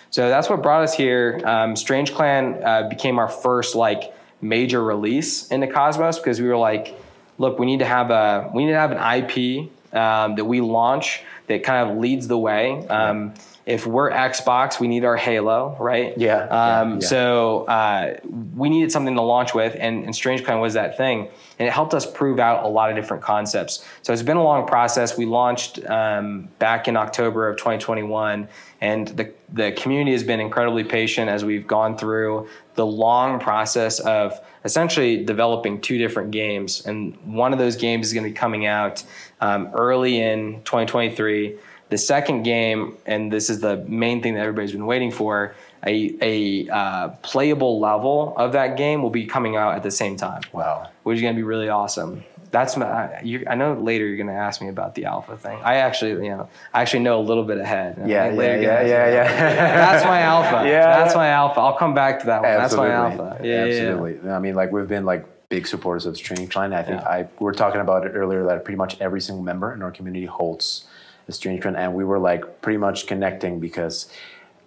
So 0.10 0.30
that's 0.30 0.50
what 0.50 0.62
brought 0.64 0.84
us 0.84 0.94
here. 0.94 1.42
Um, 1.44 1.76
Strange 1.76 2.14
Clan 2.14 2.62
uh, 2.64 2.88
became 2.88 3.19
our 3.19 3.28
first 3.28 3.76
like 3.76 4.14
major 4.42 4.81
release 4.83 5.47
into 5.50 5.68
Cosmos 5.68 6.18
because 6.19 6.40
we 6.40 6.47
were 6.47 6.57
like, 6.57 6.95
look, 7.40 7.59
we 7.59 7.66
need 7.66 7.80
to 7.80 7.86
have 7.86 8.12
a 8.12 8.50
we 8.54 8.66
need 8.66 8.71
to 8.71 8.78
have 8.80 8.92
an 8.92 9.00
IP 9.24 9.69
um, 9.97 10.35
that 10.35 10.45
we 10.45 10.61
launch 10.61 11.23
that 11.47 11.63
kind 11.63 11.89
of 11.89 11.97
leads 11.97 12.27
the 12.27 12.37
way. 12.37 12.85
Um, 12.87 13.33
if 13.68 13.85
we're 13.85 14.09
Xbox, 14.09 14.80
we 14.80 14.87
need 14.87 15.04
our 15.04 15.18
Halo, 15.18 15.75
right? 15.77 16.18
Yeah, 16.18 16.45
yeah, 16.45 16.80
Um, 16.80 16.94
yeah. 17.01 17.07
So 17.07 17.66
uh, 17.66 18.18
we 18.56 18.69
needed 18.69 18.94
something 18.94 19.16
to 19.16 19.21
launch 19.21 19.54
with, 19.54 19.75
and, 19.77 20.06
and 20.06 20.16
Strange 20.16 20.45
Clan 20.45 20.61
was 20.61 20.75
that 20.75 20.95
thing, 20.95 21.27
and 21.59 21.68
it 21.68 21.71
helped 21.71 21.94
us 21.94 22.09
prove 22.09 22.39
out 22.39 22.63
a 22.63 22.68
lot 22.69 22.89
of 22.89 22.95
different 22.95 23.23
concepts. 23.23 23.85
So 24.04 24.13
it's 24.13 24.21
been 24.21 24.37
a 24.37 24.44
long 24.44 24.66
process. 24.68 25.18
We 25.18 25.25
launched 25.25 25.85
um, 25.85 26.47
back 26.59 26.87
in 26.87 26.95
October 26.95 27.49
of 27.49 27.57
2021, 27.57 28.47
and 28.80 29.07
the 29.09 29.33
the 29.51 29.73
community 29.73 30.11
has 30.11 30.23
been 30.23 30.39
incredibly 30.39 30.85
patient 30.85 31.30
as 31.30 31.44
we've 31.44 31.68
gone 31.68 31.97
through 31.97 32.47
the 32.75 32.85
long 32.85 33.39
process 33.39 33.99
of 33.99 34.39
essentially 34.63 35.23
developing 35.25 35.81
two 35.81 35.97
different 35.97 36.31
games, 36.31 36.85
and 36.85 37.18
one 37.25 37.51
of 37.51 37.59
those 37.59 37.75
games 37.75 38.07
is 38.07 38.13
going 38.13 38.23
to 38.23 38.30
be 38.30 38.35
coming 38.35 38.66
out 38.66 39.04
um, 39.42 39.70
early 39.74 40.22
in 40.22 40.62
2023. 40.64 41.56
The 41.90 41.98
second 41.98 42.44
game, 42.44 42.98
and 43.06 43.32
this 43.32 43.50
is 43.50 43.62
the 43.62 43.78
main 43.78 44.22
thing 44.22 44.34
that 44.34 44.42
everybody's 44.42 44.74
been 44.74 44.86
waiting 44.86 45.10
for, 45.12 45.56
a, 45.86 46.16
a 46.22 46.70
uh, 46.70 47.08
playable 47.22 47.80
level 47.80 48.34
of 48.36 48.52
that 48.54 48.76
game 48.76 49.02
will 49.02 49.10
be 49.10 49.26
coming 49.26 49.56
out 49.56 49.76
at 49.76 49.84
the 49.84 49.92
same 49.92 50.18
time, 50.18 50.42
Wow. 50.52 50.90
which 51.04 51.16
is 51.16 51.22
going 51.22 51.34
to 51.36 51.40
be 51.40 51.44
really 51.44 51.70
awesome. 51.70 52.24
That's 52.50 52.76
my, 52.78 52.86
I, 52.86 53.22
you, 53.24 53.46
I 53.50 53.56
know 53.56 53.74
later 53.74 54.06
you're 54.06 54.18
going 54.18 54.28
to 54.28 54.34
ask 54.34 54.62
me 54.62 54.70
about 54.70 54.96
the 54.96 55.06
alpha 55.06 55.38
thing. 55.38 55.60
I 55.64 55.76
actually, 55.76 56.26
you 56.26 56.32
know, 56.32 56.50
I 56.74 56.82
actually 56.82 57.02
know 57.04 57.20
a 57.20 57.24
little 57.24 57.44
bit 57.44 57.58
ahead. 57.58 57.98
Yeah, 58.00 58.30
yeah, 58.30 58.34
later 58.36 58.62
yeah, 58.62 58.82
yeah, 58.82 59.10
yeah. 59.10 59.76
That's 59.76 60.06
my 60.06 60.22
alpha. 60.22 60.68
Yeah. 60.68 60.86
That's 60.98 61.16
my 61.16 61.28
alpha. 61.28 61.60
I'll 61.60 61.78
come 61.78 61.94
back 61.94 62.20
to 62.22 62.26
that 62.28 62.42
one. 62.42 62.50
Absolutely. 62.52 62.90
That's 62.90 63.18
my 63.18 63.24
alpha. 63.26 63.44
Yeah, 63.44 63.50
yeah, 63.50 63.66
yeah. 63.66 63.82
Absolutely. 63.92 64.30
I 64.30 64.40
mean, 64.40 64.56
like 64.56 64.72
we've 64.72 64.88
been 64.88 65.06
like 65.06 65.26
big 65.49 65.66
supporters 65.68 66.06
of 66.06 66.18
Strange 66.18 66.49
Clan. 66.49 66.73
I 66.73 66.83
think 66.83 67.01
Yeah. 67.01 67.07
I 67.07 67.21
we 67.39 67.45
were 67.45 67.54
talking 67.54 67.81
about 67.81 68.06
it 68.06 68.11
earlier 68.16 68.44
that 68.45 68.66
pretty 68.66 68.77
much 68.77 68.99
every 68.99 69.21
single 69.21 69.44
member 69.44 69.73
in 69.73 69.81
our 69.81 69.92
community 69.92 70.25
holds 70.25 70.85
a 71.27 71.31
Strange 71.31 71.61
Clan, 71.61 71.75
and 71.75 71.94
we 71.94 72.04
were 72.04 72.19
like 72.19 72.61
pretty 72.61 72.77
much 72.77 73.07
connecting 73.07 73.59
because 73.59 74.09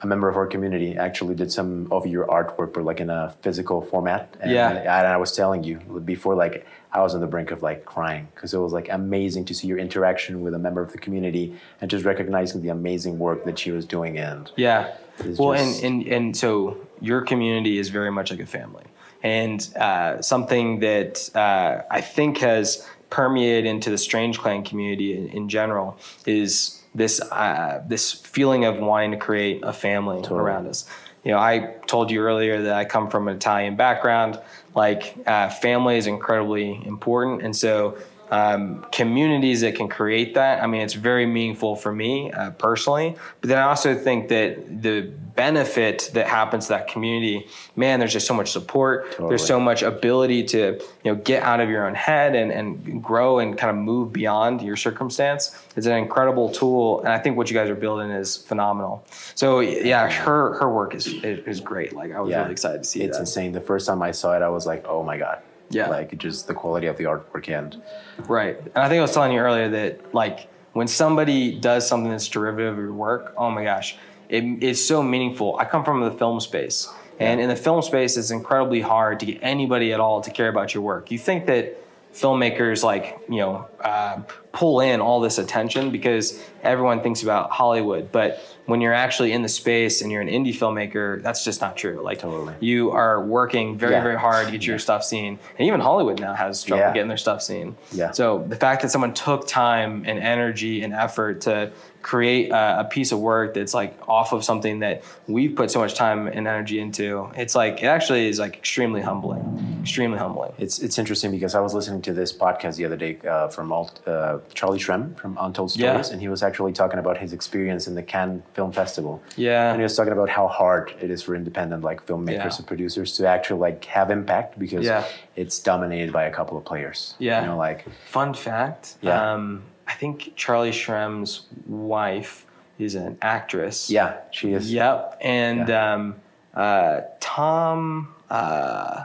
a 0.02 0.06
member 0.06 0.30
of 0.30 0.36
our 0.36 0.46
community 0.46 0.96
actually 0.96 1.34
did 1.34 1.52
some 1.52 1.86
of 1.92 2.06
your 2.06 2.26
artwork, 2.26 2.72
but 2.72 2.84
like 2.84 3.00
in 3.00 3.10
a 3.10 3.34
physical 3.42 3.82
format. 3.82 4.34
And, 4.40 4.50
Yeah. 4.50 4.70
and 4.70 5.06
I 5.06 5.18
was 5.18 5.36
telling 5.36 5.62
you 5.62 5.76
before, 6.06 6.34
like 6.34 6.66
I 6.90 7.02
was 7.02 7.14
on 7.14 7.20
the 7.20 7.26
brink 7.26 7.50
of 7.50 7.62
like 7.62 7.84
crying 7.84 8.28
because 8.34 8.54
it 8.54 8.58
was 8.58 8.72
like 8.72 8.88
amazing 8.90 9.44
to 9.46 9.54
see 9.54 9.66
your 9.66 9.76
interaction 9.76 10.40
with 10.40 10.54
a 10.54 10.58
member 10.58 10.80
of 10.80 10.92
the 10.92 10.98
community 10.98 11.54
and 11.82 11.90
just 11.90 12.06
recognizing 12.06 12.62
the 12.62 12.70
amazing 12.70 13.18
work 13.18 13.44
that 13.44 13.58
she 13.58 13.70
was 13.72 13.84
doing. 13.84 14.18
And 14.18 14.50
Yeah. 14.56 14.94
Well, 15.36 15.52
just 15.54 15.84
and, 15.84 16.02
and 16.04 16.12
and 16.14 16.36
so 16.36 16.78
your 17.02 17.20
community 17.20 17.78
is 17.78 17.90
very 17.90 18.10
much 18.10 18.30
like 18.30 18.40
a 18.40 18.46
family, 18.46 18.84
and 19.22 19.76
uh, 19.76 20.22
something 20.22 20.80
that 20.80 21.30
uh, 21.34 21.82
I 21.90 22.00
think 22.00 22.38
has 22.38 22.86
permeated 23.10 23.66
into 23.66 23.90
the 23.90 23.98
Strange 23.98 24.38
Clan 24.38 24.62
community 24.64 25.16
in, 25.16 25.28
in 25.28 25.48
general 25.48 25.98
is 26.26 26.82
this 26.94 27.20
uh, 27.20 27.82
this 27.86 28.12
feeling 28.12 28.64
of 28.64 28.78
wanting 28.78 29.12
to 29.12 29.16
create 29.16 29.60
a 29.62 29.72
family 29.72 30.22
around 30.28 30.66
us. 30.66 30.88
You 31.24 31.32
know, 31.32 31.38
I 31.38 31.74
told 31.86 32.10
you 32.10 32.20
earlier 32.20 32.62
that 32.62 32.74
I 32.74 32.86
come 32.86 33.10
from 33.10 33.28
an 33.28 33.36
Italian 33.36 33.76
background. 33.76 34.40
Like, 34.74 35.16
uh, 35.26 35.50
family 35.50 35.98
is 35.98 36.06
incredibly 36.06 36.82
important, 36.86 37.42
and 37.42 37.54
so 37.54 37.98
um, 38.30 38.86
communities 38.92 39.60
that 39.62 39.74
can 39.74 39.88
create 39.88 40.34
that. 40.34 40.62
I 40.62 40.66
mean, 40.66 40.82
it's 40.82 40.94
very 40.94 41.26
meaningful 41.26 41.74
for 41.76 41.92
me 41.92 42.30
uh, 42.32 42.50
personally. 42.52 43.16
But 43.40 43.48
then 43.48 43.58
I 43.58 43.62
also 43.62 43.94
think 43.94 44.28
that 44.28 44.82
the 44.82 45.10
benefit 45.34 46.10
that 46.14 46.26
happens 46.26 46.66
to 46.66 46.74
that 46.74 46.86
community, 46.88 47.46
man, 47.74 47.98
there's 47.98 48.12
just 48.12 48.26
so 48.26 48.34
much 48.34 48.50
support. 48.52 49.16
There's 49.18 49.44
so 49.44 49.58
much 49.58 49.82
ability 49.82 50.44
to 50.44 50.80
you 51.04 51.12
know 51.12 51.16
get 51.16 51.42
out 51.42 51.60
of 51.60 51.68
your 51.70 51.86
own 51.86 51.94
head 51.94 52.34
and 52.36 52.52
and 52.52 53.02
grow 53.02 53.38
and 53.40 53.56
kind 53.58 53.70
of 53.70 53.82
move 53.82 54.12
beyond 54.12 54.62
your 54.62 54.76
circumstance. 54.76 55.56
It's 55.76 55.86
an 55.86 55.92
incredible 55.94 56.50
tool, 56.50 57.00
and 57.00 57.08
I 57.08 57.18
think 57.18 57.36
what 57.36 57.50
you 57.50 57.54
guys 57.54 57.68
are 57.70 57.74
building 57.74 58.10
is 58.10 58.36
phenomenal. 58.36 59.04
So 59.34 59.60
yeah, 59.60 60.08
her 60.10 60.54
her 60.60 60.70
work 60.70 60.94
is 60.94 61.06
is 61.24 61.60
great. 61.60 61.94
Like 61.94 62.12
I 62.12 62.20
was 62.20 62.30
Yeah. 62.30 62.40
really 62.40 62.52
excited 62.52 62.78
to 62.82 62.88
see 62.88 63.00
it. 63.02 63.06
it's 63.06 63.16
that. 63.16 63.22
insane. 63.22 63.52
The 63.52 63.60
first 63.60 63.86
time 63.88 64.02
I 64.02 64.12
saw 64.12 64.36
it, 64.36 64.42
I 64.42 64.48
was 64.48 64.66
like, 64.66 64.84
oh 64.86 65.02
my 65.02 65.16
god. 65.18 65.38
Yeah. 65.70 65.88
Like 65.88 66.16
just 66.18 66.46
the 66.46 66.54
quality 66.54 66.86
of 66.88 66.96
the 66.96 67.04
artwork 67.04 67.48
and 67.48 67.80
Right. 68.28 68.58
And 68.58 68.78
I 68.78 68.88
think 68.88 68.98
I 68.98 69.02
was 69.02 69.12
telling 69.12 69.32
you 69.32 69.40
earlier 69.40 69.68
that 69.70 70.14
like 70.14 70.48
when 70.72 70.88
somebody 70.88 71.58
does 71.58 71.86
something 71.88 72.10
that's 72.10 72.28
derivative 72.28 72.74
of 72.74 72.78
your 72.78 72.92
work, 72.92 73.32
oh 73.36 73.50
my 73.50 73.64
gosh, 73.64 73.96
it, 74.28 74.42
it's 74.62 74.80
so 74.80 75.02
meaningful. 75.02 75.56
I 75.58 75.64
come 75.64 75.84
from 75.84 76.00
the 76.00 76.12
film 76.12 76.40
space. 76.40 76.88
And 77.18 77.38
in 77.38 77.50
the 77.50 77.56
film 77.56 77.82
space, 77.82 78.16
it's 78.16 78.30
incredibly 78.30 78.80
hard 78.80 79.20
to 79.20 79.26
get 79.26 79.40
anybody 79.42 79.92
at 79.92 80.00
all 80.00 80.22
to 80.22 80.30
care 80.30 80.48
about 80.48 80.72
your 80.72 80.82
work. 80.82 81.10
You 81.10 81.18
think 81.18 81.46
that 81.46 81.76
filmmakers 82.14 82.82
like 82.82 83.20
you 83.28 83.36
know 83.36 83.68
uh, 83.80 84.20
pull 84.52 84.80
in 84.80 85.00
all 85.00 85.20
this 85.20 85.38
attention 85.38 85.90
because 85.90 86.42
everyone 86.62 87.02
thinks 87.02 87.22
about 87.22 87.50
Hollywood, 87.50 88.10
but 88.10 88.42
when 88.70 88.80
you're 88.80 88.94
actually 88.94 89.32
in 89.32 89.42
the 89.42 89.48
space 89.48 90.00
and 90.00 90.10
you're 90.12 90.22
an 90.22 90.28
indie 90.28 90.54
filmmaker, 90.56 91.20
that's 91.22 91.44
just 91.44 91.60
not 91.60 91.76
true. 91.76 92.00
Like 92.02 92.20
Totally. 92.20 92.54
you 92.60 92.92
are 92.92 93.20
working 93.22 93.76
very 93.76 93.92
Yeah. 93.92 94.02
very 94.02 94.16
hard 94.18 94.46
to 94.46 94.52
get 94.52 94.64
your 94.64 94.78
stuff 94.78 95.02
seen, 95.04 95.38
and 95.58 95.66
even 95.66 95.80
Hollywood 95.80 96.20
now 96.20 96.34
has 96.34 96.62
trouble 96.62 96.84
Yeah. 96.84 96.92
getting 96.92 97.08
their 97.08 97.16
stuff 97.16 97.42
seen. 97.42 97.76
Yeah. 97.92 98.12
So 98.12 98.44
the 98.48 98.56
fact 98.56 98.82
that 98.82 98.90
someone 98.90 99.12
took 99.12 99.46
time 99.48 100.04
and 100.06 100.18
energy 100.20 100.82
and 100.84 100.94
effort 100.94 101.40
to 101.42 101.72
create 102.02 102.50
a, 102.50 102.80
a 102.80 102.84
piece 102.84 103.12
of 103.12 103.18
work 103.20 103.54
that's 103.54 103.74
like 103.74 103.94
off 104.08 104.32
of 104.32 104.42
something 104.44 104.78
that 104.80 105.02
we've 105.26 105.54
put 105.54 105.70
so 105.70 105.78
much 105.80 105.94
time 105.94 106.26
and 106.26 106.46
energy 106.48 106.80
into, 106.80 107.28
it's 107.36 107.54
like 107.54 107.82
it 107.82 107.86
actually 107.86 108.26
is 108.28 108.38
like 108.38 108.54
extremely 108.56 109.00
humbling, 109.02 109.78
extremely 109.82 110.18
humbling. 110.18 110.52
It's 110.58 110.78
it's 110.78 110.98
interesting 110.98 111.30
because 111.30 111.54
I 111.54 111.60
was 111.60 111.74
listening 111.74 112.02
to 112.02 112.12
this 112.12 112.32
podcast 112.32 112.76
the 112.76 112.84
other 112.86 112.96
day 112.96 113.18
uh, 113.28 113.48
from 113.48 113.70
Alt, 113.72 114.00
uh, 114.06 114.38
Charlie 114.54 114.78
Shrem 114.78 115.16
from 115.18 115.36
Untold 115.40 115.76
Yeah. 115.76 115.90
Stories, 115.92 116.10
and 116.10 116.20
he 116.20 116.28
was 116.28 116.42
actually 116.42 116.72
talking 116.72 116.98
about 116.98 117.18
his 117.18 117.32
experience 117.32 117.86
in 117.86 117.94
the 117.94 118.02
Cannes 118.02 118.42
Film 118.54 118.72
Festival. 118.72 119.22
Yeah. 119.36 119.70
and 119.70 119.78
he 119.78 119.82
was 119.82 119.94
talking 119.96 120.12
about 120.12 120.28
how 120.28 120.48
hard 120.48 120.92
it 121.00 121.10
is 121.10 121.22
for 121.22 121.34
independent 121.34 121.82
like 121.84 122.06
filmmakers 122.06 122.28
Yeah. 122.52 122.56
and 122.58 122.66
producers 122.66 123.16
to 123.18 123.26
actually 123.28 123.60
like 123.60 123.84
have 123.86 124.10
impact 124.10 124.58
because 124.58 124.84
Yeah. 124.86 125.04
it's 125.36 125.58
dominated 125.60 126.12
by 126.12 126.24
a 126.24 126.30
couple 126.30 126.56
of 126.56 126.64
players. 126.64 127.14
Yeah. 127.18 127.40
you 127.42 127.46
know, 127.48 127.56
like 127.56 127.84
Fun 128.06 128.32
fact. 128.34 128.96
Yeah. 129.02 129.32
Um, 129.34 129.62
I 129.90 129.94
think 129.94 130.34
Charlie 130.36 130.70
Shrem's 130.70 131.46
wife 131.66 132.46
is 132.78 132.94
an 132.94 133.18
actress. 133.20 133.90
yeah, 133.90 134.18
she 134.30 134.52
is. 134.52 134.72
Yep. 134.72 135.18
And 135.20 135.68
um, 135.68 136.14
uh, 136.54 137.00
Tom, 137.18 138.14
uh, 138.30 139.04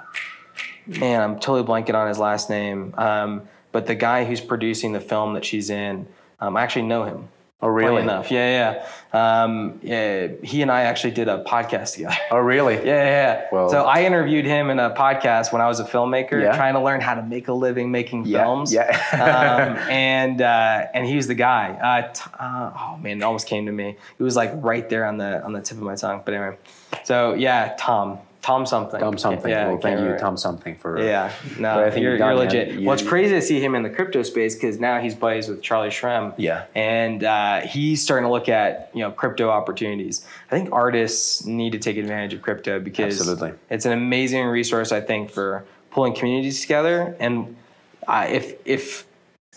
man, 0.85 1.21
I'm 1.21 1.39
totally 1.39 1.63
blanking 1.63 1.95
on 1.95 2.07
his 2.07 2.19
last 2.19 2.51
name. 2.51 2.93
Um, 2.99 3.47
but 3.71 3.87
the 3.87 3.95
guy 3.95 4.25
who's 4.25 4.41
producing 4.41 4.91
the 4.93 4.99
film 4.99 5.33
that 5.33 5.43
she's 5.43 5.71
in, 5.71 6.07
um, 6.39 6.55
I 6.55 6.61
actually 6.61 6.83
know 6.83 7.03
him. 7.03 7.29
Oh, 7.61 7.69
really? 7.69 8.01
enough. 8.03 8.29
Yeah, 8.31 8.83
yeah. 9.13 9.41
Um, 9.43 9.79
yeah. 9.81 10.27
He 10.43 10.61
and 10.61 10.69
I 10.69 10.81
actually 10.81 11.11
did 11.11 11.27
a 11.29 11.43
podcast 11.43 11.93
together. 11.95 12.15
Oh, 12.29 12.37
really? 12.37 12.75
Yeah, 12.75 12.81
yeah, 12.83 13.05
yeah. 13.05 13.45
Well- 13.51 13.69
so 13.69 13.85
I 13.85 14.03
interviewed 14.03 14.45
him 14.45 14.69
in 14.69 14.77
a 14.77 14.93
podcast 14.93 15.51
when 15.53 15.61
I 15.61 15.67
was 15.67 15.79
a 15.79 15.85
filmmaker, 15.85 16.41
Yeah. 16.43 16.55
trying 16.55 16.73
to 16.73 16.81
learn 16.81 16.99
how 17.01 17.15
to 17.15 17.23
make 17.23 17.47
a 17.47 17.53
living 17.53 17.91
making 17.91 18.25
Yeah, 18.25 18.43
films. 18.43 18.73
yeah. 18.73 18.91
um, 19.13 19.77
and 19.89 20.41
uh, 20.41 20.87
and 20.93 21.05
he 21.07 21.15
was 21.15 21.27
the 21.27 21.33
guy. 21.35 21.69
Uh, 21.71 22.11
t- 22.13 22.29
uh, 22.37 22.71
oh 22.77 22.97
man, 22.97 23.17
it 23.21 23.23
almost 23.23 23.47
came 23.47 23.65
to 23.67 23.71
me. 23.71 23.95
It 24.19 24.23
was 24.23 24.35
like 24.35 24.51
right 24.55 24.87
there 24.89 25.05
on 25.05 25.17
the 25.17 25.43
on 25.43 25.53
the 25.53 25.61
tip 25.61 25.77
of 25.77 25.83
my 25.83 25.95
tongue. 25.95 26.21
But 26.25 26.33
anyway, 26.33 26.57
so 27.05 27.33
yeah, 27.35 27.75
Tom, 27.79 28.19
Tom 28.45 28.63
something. 28.67 28.99
Tom 28.99 29.17
something. 29.17 29.49
Yeah, 29.49 29.69
well, 29.69 29.79
thank 29.79 29.99
you. 29.99 30.15
Tom 30.19 30.37
something 30.37 30.75
for. 30.75 31.01
Yeah, 31.01 31.33
no, 31.57 31.83
I 31.83 31.89
think 31.89 32.03
you're, 32.03 32.15
done 32.15 32.27
you're 32.29 32.37
legit. 32.37 32.67
You- 32.73 32.85
well, 32.85 32.93
it's 32.93 33.01
crazy 33.01 33.33
to 33.33 33.41
see 33.41 33.59
him 33.59 33.73
in 33.73 33.81
the 33.81 33.89
crypto 33.89 34.21
space 34.21 34.53
because 34.53 34.79
now 34.79 35.01
he's 35.01 35.15
buddies 35.15 35.47
with 35.47 35.63
Charlie 35.63 35.89
Shrem. 35.89 36.35
Yeah. 36.37 36.65
and 36.75 37.23
uh, 37.23 37.61
he's 37.61 38.03
starting 38.03 38.27
to 38.27 38.31
look 38.31 38.47
at 38.47 38.91
you 38.93 38.99
know 38.99 39.09
crypto 39.09 39.49
opportunities. 39.49 40.23
I 40.51 40.55
think 40.55 40.71
artists 40.71 41.43
need 41.43 41.71
to 41.71 41.79
take 41.79 41.97
advantage 41.97 42.35
of 42.35 42.43
crypto 42.43 42.79
because 42.79 43.19
Absolutely. 43.19 43.53
it's 43.71 43.87
an 43.87 43.93
amazing 43.93 44.45
resource. 44.45 44.91
I 44.91 45.01
think 45.01 45.31
for 45.31 45.65
pulling 45.89 46.13
communities 46.13 46.61
together, 46.61 47.15
and 47.19 47.55
uh, 48.07 48.27
if 48.29 48.57
if 48.63 49.04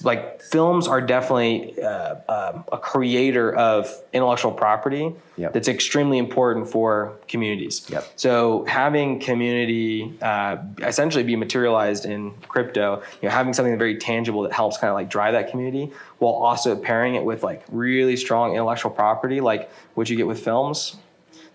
like 0.04 0.40
films 0.42 0.86
are 0.86 1.00
definitely 1.00 1.80
uh, 1.82 2.14
um, 2.28 2.64
a 2.70 2.78
creator 2.78 3.54
of 3.54 3.92
intellectual 4.12 4.52
property 4.52 5.12
Yep. 5.36 5.52
that's 5.52 5.68
extremely 5.68 6.18
important 6.18 6.68
for 6.68 7.16
communities. 7.28 7.86
Yep. 7.88 8.12
So 8.16 8.64
having 8.66 9.20
community 9.20 10.16
uh, 10.20 10.56
essentially 10.78 11.22
be 11.22 11.36
materialized 11.36 12.04
in 12.06 12.32
crypto, 12.48 13.02
you 13.22 13.28
know, 13.28 13.34
having 13.34 13.52
something 13.52 13.78
very 13.78 13.96
tangible 13.98 14.42
that 14.42 14.52
helps 14.52 14.78
kind 14.78 14.88
of 14.90 14.94
like 14.94 15.08
drive 15.08 15.34
that 15.34 15.50
community, 15.50 15.92
while 16.18 16.34
also 16.34 16.74
pairing 16.76 17.14
it 17.14 17.24
with 17.24 17.42
like 17.44 17.64
really 17.70 18.16
strong 18.16 18.52
intellectual 18.52 18.90
property, 18.90 19.40
like 19.40 19.70
what 19.94 20.10
you 20.10 20.16
get 20.16 20.26
with 20.26 20.42
films. 20.42 20.96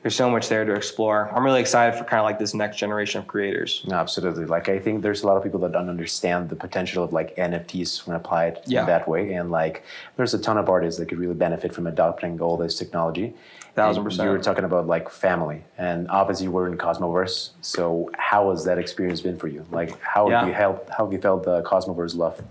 There's 0.03 0.17
so 0.17 0.29
much 0.29 0.49
there 0.49 0.65
to 0.65 0.73
explore. 0.73 1.31
I'm 1.33 1.45
really 1.45 1.61
excited 1.61 1.97
for 1.97 2.03
kind 2.03 2.19
of 2.19 2.25
like 2.25 2.37
this 2.37 2.53
next 2.53 2.75
generation 2.75 3.21
of 3.21 3.27
creators. 3.27 3.85
No, 3.87 3.95
absolutely. 3.95 4.43
Like 4.43 4.67
I 4.67 4.77
think 4.77 5.01
there's 5.01 5.23
a 5.23 5.27
lot 5.27 5.37
of 5.37 5.43
people 5.43 5.61
that 5.61 5.71
don't 5.71 5.89
understand 5.89 6.49
the 6.49 6.57
potential 6.57 7.05
of 7.05 7.13
like 7.13 7.33
NFTs 7.37 8.05
when 8.05 8.17
applied 8.17 8.59
Yeah. 8.65 8.81
in 8.81 8.87
that 8.87 9.07
way, 9.07 9.31
and 9.33 9.49
like 9.49 9.83
there's 10.17 10.33
a 10.33 10.39
ton 10.39 10.57
of 10.57 10.67
artists 10.67 10.99
that 10.99 11.07
could 11.07 11.19
really 11.19 11.33
benefit 11.35 11.73
from 11.73 11.87
adopting 11.87 12.41
all 12.41 12.57
this 12.57 12.77
technology. 12.77 13.33
Thousand 13.75 14.01
And 14.01 14.05
percent. 14.11 14.25
You 14.27 14.31
were 14.33 14.43
talking 14.43 14.65
about 14.65 14.87
like 14.87 15.09
family, 15.09 15.63
and 15.77 16.09
obviously 16.09 16.49
we're 16.49 16.67
in 16.67 16.77
Cosmoverse. 16.77 17.51
So 17.61 18.11
how 18.17 18.49
has 18.51 18.65
that 18.65 18.77
experience 18.77 19.21
been 19.21 19.37
for 19.39 19.47
you? 19.47 19.65
Like 19.71 19.97
how 20.01 20.29
Yeah. 20.29 20.39
have 20.41 20.47
you 20.49 20.53
helped? 20.53 20.89
How 20.89 21.05
have 21.05 21.13
you 21.13 21.19
felt 21.19 21.43
the 21.43 21.61
Cosmoverse 21.63 22.13
love? 22.17 22.41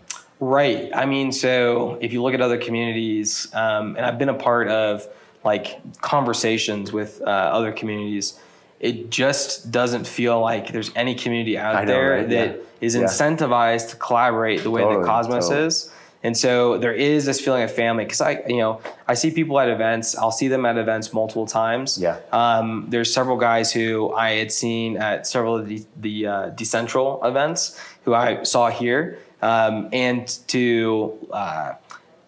Right. 0.41 0.91
I 0.95 1.05
mean, 1.05 1.31
so 1.33 1.99
if 2.01 2.15
you 2.15 2.23
look 2.23 2.33
at 2.33 2.41
other 2.41 2.57
communities, 2.59 3.49
um, 3.55 3.95
and 3.97 4.07
I've 4.07 4.17
been 4.19 4.31
a 4.31 4.35
part 4.35 4.69
of 4.69 5.07
like 5.45 5.81
conversations 6.01 6.93
with 6.93 7.21
uh, 7.23 7.31
other 7.31 7.73
communities, 7.73 8.39
it 8.81 9.11
just 9.11 9.71
doesn't 9.71 10.07
feel 10.07 10.41
like 10.41 10.73
there's 10.73 10.91
any 10.97 11.15
community 11.15 11.57
out 11.59 11.85
know, 11.85 11.93
there 11.93 12.11
right? 12.19 12.29
that 12.29 12.49
Yeah. 12.57 12.63
is 12.81 12.95
Yeah. 12.95 13.03
incentivized 13.05 13.91
to 13.91 13.97
collaborate 13.97 14.63
the 14.63 14.71
way 14.71 14.83
Totally, 14.83 15.03
that 15.03 15.07
Cosmos 15.09 15.49
totally. 15.49 15.67
is. 15.67 15.91
And 16.25 16.37
so 16.37 16.79
there 16.79 16.93
is 16.93 17.25
this 17.25 17.41
feeling 17.41 17.65
of 17.65 17.73
family 17.73 18.05
because 18.05 18.21
I, 18.21 18.43
you 18.47 18.59
know, 18.59 18.81
I 19.09 19.15
see 19.15 19.33
people 19.33 19.59
at 19.59 19.69
events. 19.69 20.17
I'll 20.17 20.31
see 20.31 20.47
them 20.47 20.65
at 20.65 20.77
events 20.79 21.13
multiple 21.13 21.47
times. 21.47 21.99
Yeah. 21.99 22.19
Um, 22.31 22.87
there's 22.91 23.13
several 23.13 23.37
guys 23.37 23.73
who 23.73 24.13
I 24.15 24.31
had 24.35 24.53
seen 24.53 24.97
at 24.99 25.27
several 25.27 25.57
of 25.57 25.67
the, 25.67 25.85
the 26.01 26.27
uh, 26.29 26.51
decentral 26.51 27.25
events 27.27 27.77
who 28.05 28.15
I 28.15 28.45
saw 28.45 28.71
here, 28.71 29.19
um, 29.43 29.89
and 29.93 30.29
to 30.49 31.19
uh, 31.33 31.73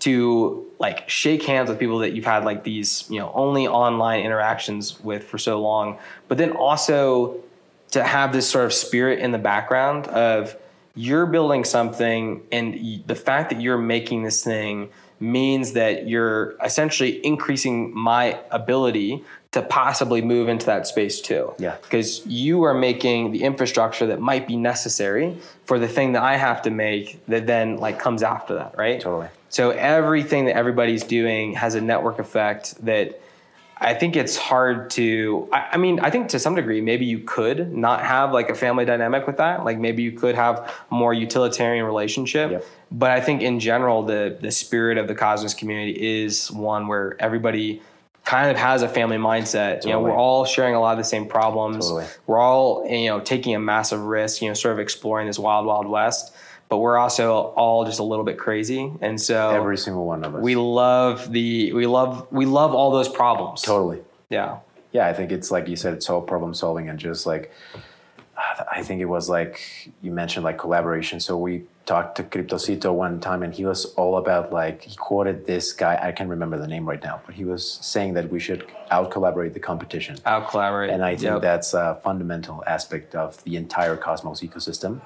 to 0.00 0.66
like 0.84 1.08
shake 1.08 1.42
hands 1.42 1.70
with 1.70 1.78
people 1.78 1.98
that 2.00 2.12
you've 2.12 2.26
had 2.26 2.44
like 2.44 2.62
these 2.62 3.06
you 3.08 3.18
know 3.18 3.32
only 3.34 3.66
online 3.66 4.20
interactions 4.20 5.00
with 5.00 5.24
for 5.24 5.38
so 5.38 5.58
long, 5.58 5.98
but 6.28 6.36
then 6.36 6.52
also 6.52 7.40
to 7.92 8.04
have 8.04 8.34
this 8.34 8.46
sort 8.46 8.66
of 8.66 8.72
spirit 8.72 9.18
in 9.18 9.30
the 9.32 9.38
background 9.38 10.06
of 10.08 10.54
you're 10.94 11.24
building 11.26 11.64
something 11.64 12.42
and 12.52 13.02
the 13.06 13.14
fact 13.14 13.48
that 13.50 13.62
you're 13.62 13.78
making 13.78 14.24
this 14.24 14.44
thing 14.44 14.90
means 15.20 15.72
that 15.72 16.06
you're 16.06 16.54
essentially 16.62 17.24
increasing 17.24 17.76
my 17.96 18.38
ability 18.50 19.24
to 19.52 19.62
possibly 19.62 20.20
move 20.20 20.48
into 20.48 20.66
that 20.66 20.86
space 20.86 21.20
too. 21.20 21.54
Yeah. 21.58 21.76
Because 21.82 22.26
you 22.26 22.64
are 22.64 22.74
making 22.74 23.30
the 23.30 23.42
infrastructure 23.42 24.06
that 24.08 24.20
might 24.20 24.46
be 24.46 24.56
necessary 24.56 25.38
for 25.64 25.78
the 25.78 25.88
thing 25.88 26.12
that 26.12 26.22
I 26.22 26.36
have 26.36 26.60
to 26.62 26.70
make 26.70 27.24
that 27.26 27.46
then 27.46 27.78
like 27.78 27.98
comes 27.98 28.22
after 28.22 28.54
that, 28.56 28.76
right? 28.76 29.00
Totally. 29.00 29.28
So 29.54 29.70
everything 29.70 30.46
that 30.46 30.56
everybody's 30.56 31.04
doing 31.04 31.54
has 31.54 31.76
a 31.76 31.80
network 31.80 32.18
effect 32.18 32.74
that 32.84 33.20
I 33.76 33.94
think 33.94 34.16
it's 34.16 34.36
hard 34.36 34.90
to. 34.90 35.48
I, 35.52 35.68
I 35.74 35.76
mean, 35.76 36.00
I 36.00 36.10
think 36.10 36.28
to 36.30 36.40
some 36.40 36.56
degree, 36.56 36.80
maybe 36.80 37.04
you 37.04 37.20
could 37.20 37.72
not 37.72 38.02
have 38.02 38.32
like 38.32 38.50
a 38.50 38.54
family 38.56 38.84
dynamic 38.84 39.28
with 39.28 39.36
that. 39.36 39.64
Like 39.64 39.78
maybe 39.78 40.02
you 40.02 40.10
could 40.10 40.34
have 40.34 40.74
more 40.90 41.14
utilitarian 41.14 41.84
relationship. 41.84 42.50
Yep. 42.50 42.66
But 42.90 43.12
I 43.12 43.20
think 43.20 43.42
in 43.42 43.60
general, 43.60 44.02
the 44.02 44.36
the 44.40 44.50
spirit 44.50 44.98
of 44.98 45.06
the 45.06 45.14
Cosmos 45.14 45.54
community 45.54 46.24
is 46.24 46.50
one 46.50 46.88
where 46.88 47.16
everybody 47.20 47.80
kind 48.24 48.50
of 48.50 48.56
has 48.56 48.82
a 48.82 48.88
family 48.88 49.18
mindset. 49.18 49.84
You 49.84 49.90
know, 49.90 50.00
we're 50.00 50.16
all 50.16 50.44
sharing 50.44 50.74
a 50.74 50.80
lot 50.80 50.94
of 50.94 50.98
the 50.98 51.04
same 51.04 51.28
problems. 51.28 51.86
Totally. 51.86 52.06
We're 52.26 52.40
all 52.40 52.84
you 52.88 53.08
know 53.08 53.20
taking 53.20 53.54
a 53.54 53.60
massive 53.60 54.00
risk. 54.00 54.42
You 54.42 54.48
know, 54.48 54.54
sort 54.54 54.72
of 54.72 54.80
exploring 54.80 55.28
this 55.28 55.38
wild, 55.38 55.64
wild 55.64 55.86
west. 55.86 56.34
But 56.74 56.78
we're 56.80 56.98
also 56.98 57.52
all 57.54 57.84
just 57.84 58.00
a 58.00 58.02
little 58.02 58.24
bit 58.24 58.36
crazy, 58.36 58.90
and 59.00 59.20
so 59.20 59.50
Every 59.50 59.78
single 59.78 60.06
one 60.06 60.24
of 60.24 60.34
us. 60.34 60.42
we 60.42 60.56
love 60.56 61.30
the 61.30 61.72
we 61.72 61.86
love 61.86 62.26
we 62.32 62.46
love 62.46 62.74
all 62.74 62.90
those 62.90 63.08
problems. 63.08 63.62
totally. 63.62 64.02
Yeah. 64.28 64.58
yeah, 64.90 65.06
I 65.06 65.12
think 65.12 65.30
it's 65.30 65.52
like 65.52 65.68
you 65.68 65.76
said, 65.76 65.94
it's 65.94 66.10
all 66.10 66.20
problem 66.20 66.52
solving 66.52 66.88
and 66.88 66.98
just 66.98 67.26
like 67.26 67.52
I 68.76 68.82
think 68.82 69.00
it 69.00 69.04
was 69.04 69.28
like 69.28 69.60
you 70.02 70.10
mentioned 70.10 70.42
like 70.42 70.58
collaboration. 70.58 71.20
So 71.20 71.38
we 71.38 71.62
talked 71.86 72.16
to 72.16 72.24
Cryptocito 72.24 72.92
one 72.92 73.20
time 73.20 73.44
and 73.44 73.54
he 73.54 73.64
was 73.64 73.84
all 73.94 74.16
about 74.16 74.52
like 74.52 74.82
he 74.82 74.96
quoted 74.96 75.46
this 75.46 75.72
guy, 75.72 75.96
I 76.02 76.10
can't 76.10 76.28
remember 76.28 76.58
the 76.58 76.66
name 76.66 76.88
right 76.88 77.04
now, 77.04 77.20
but 77.24 77.36
he 77.36 77.44
was 77.44 77.62
saying 77.82 78.14
that 78.14 78.32
we 78.32 78.40
should 78.40 78.66
out 78.90 79.12
collaborate 79.12 79.54
the 79.54 79.60
competition. 79.60 80.16
Out 80.26 80.48
collaborate. 80.50 80.90
And 80.90 81.04
I 81.04 81.10
think 81.14 81.34
Yep. 81.34 81.42
that's 81.42 81.72
a 81.72 82.00
fundamental 82.02 82.64
aspect 82.66 83.14
of 83.14 83.40
the 83.44 83.54
entire 83.54 83.96
Cosmos 83.96 84.40
ecosystem. 84.40 85.00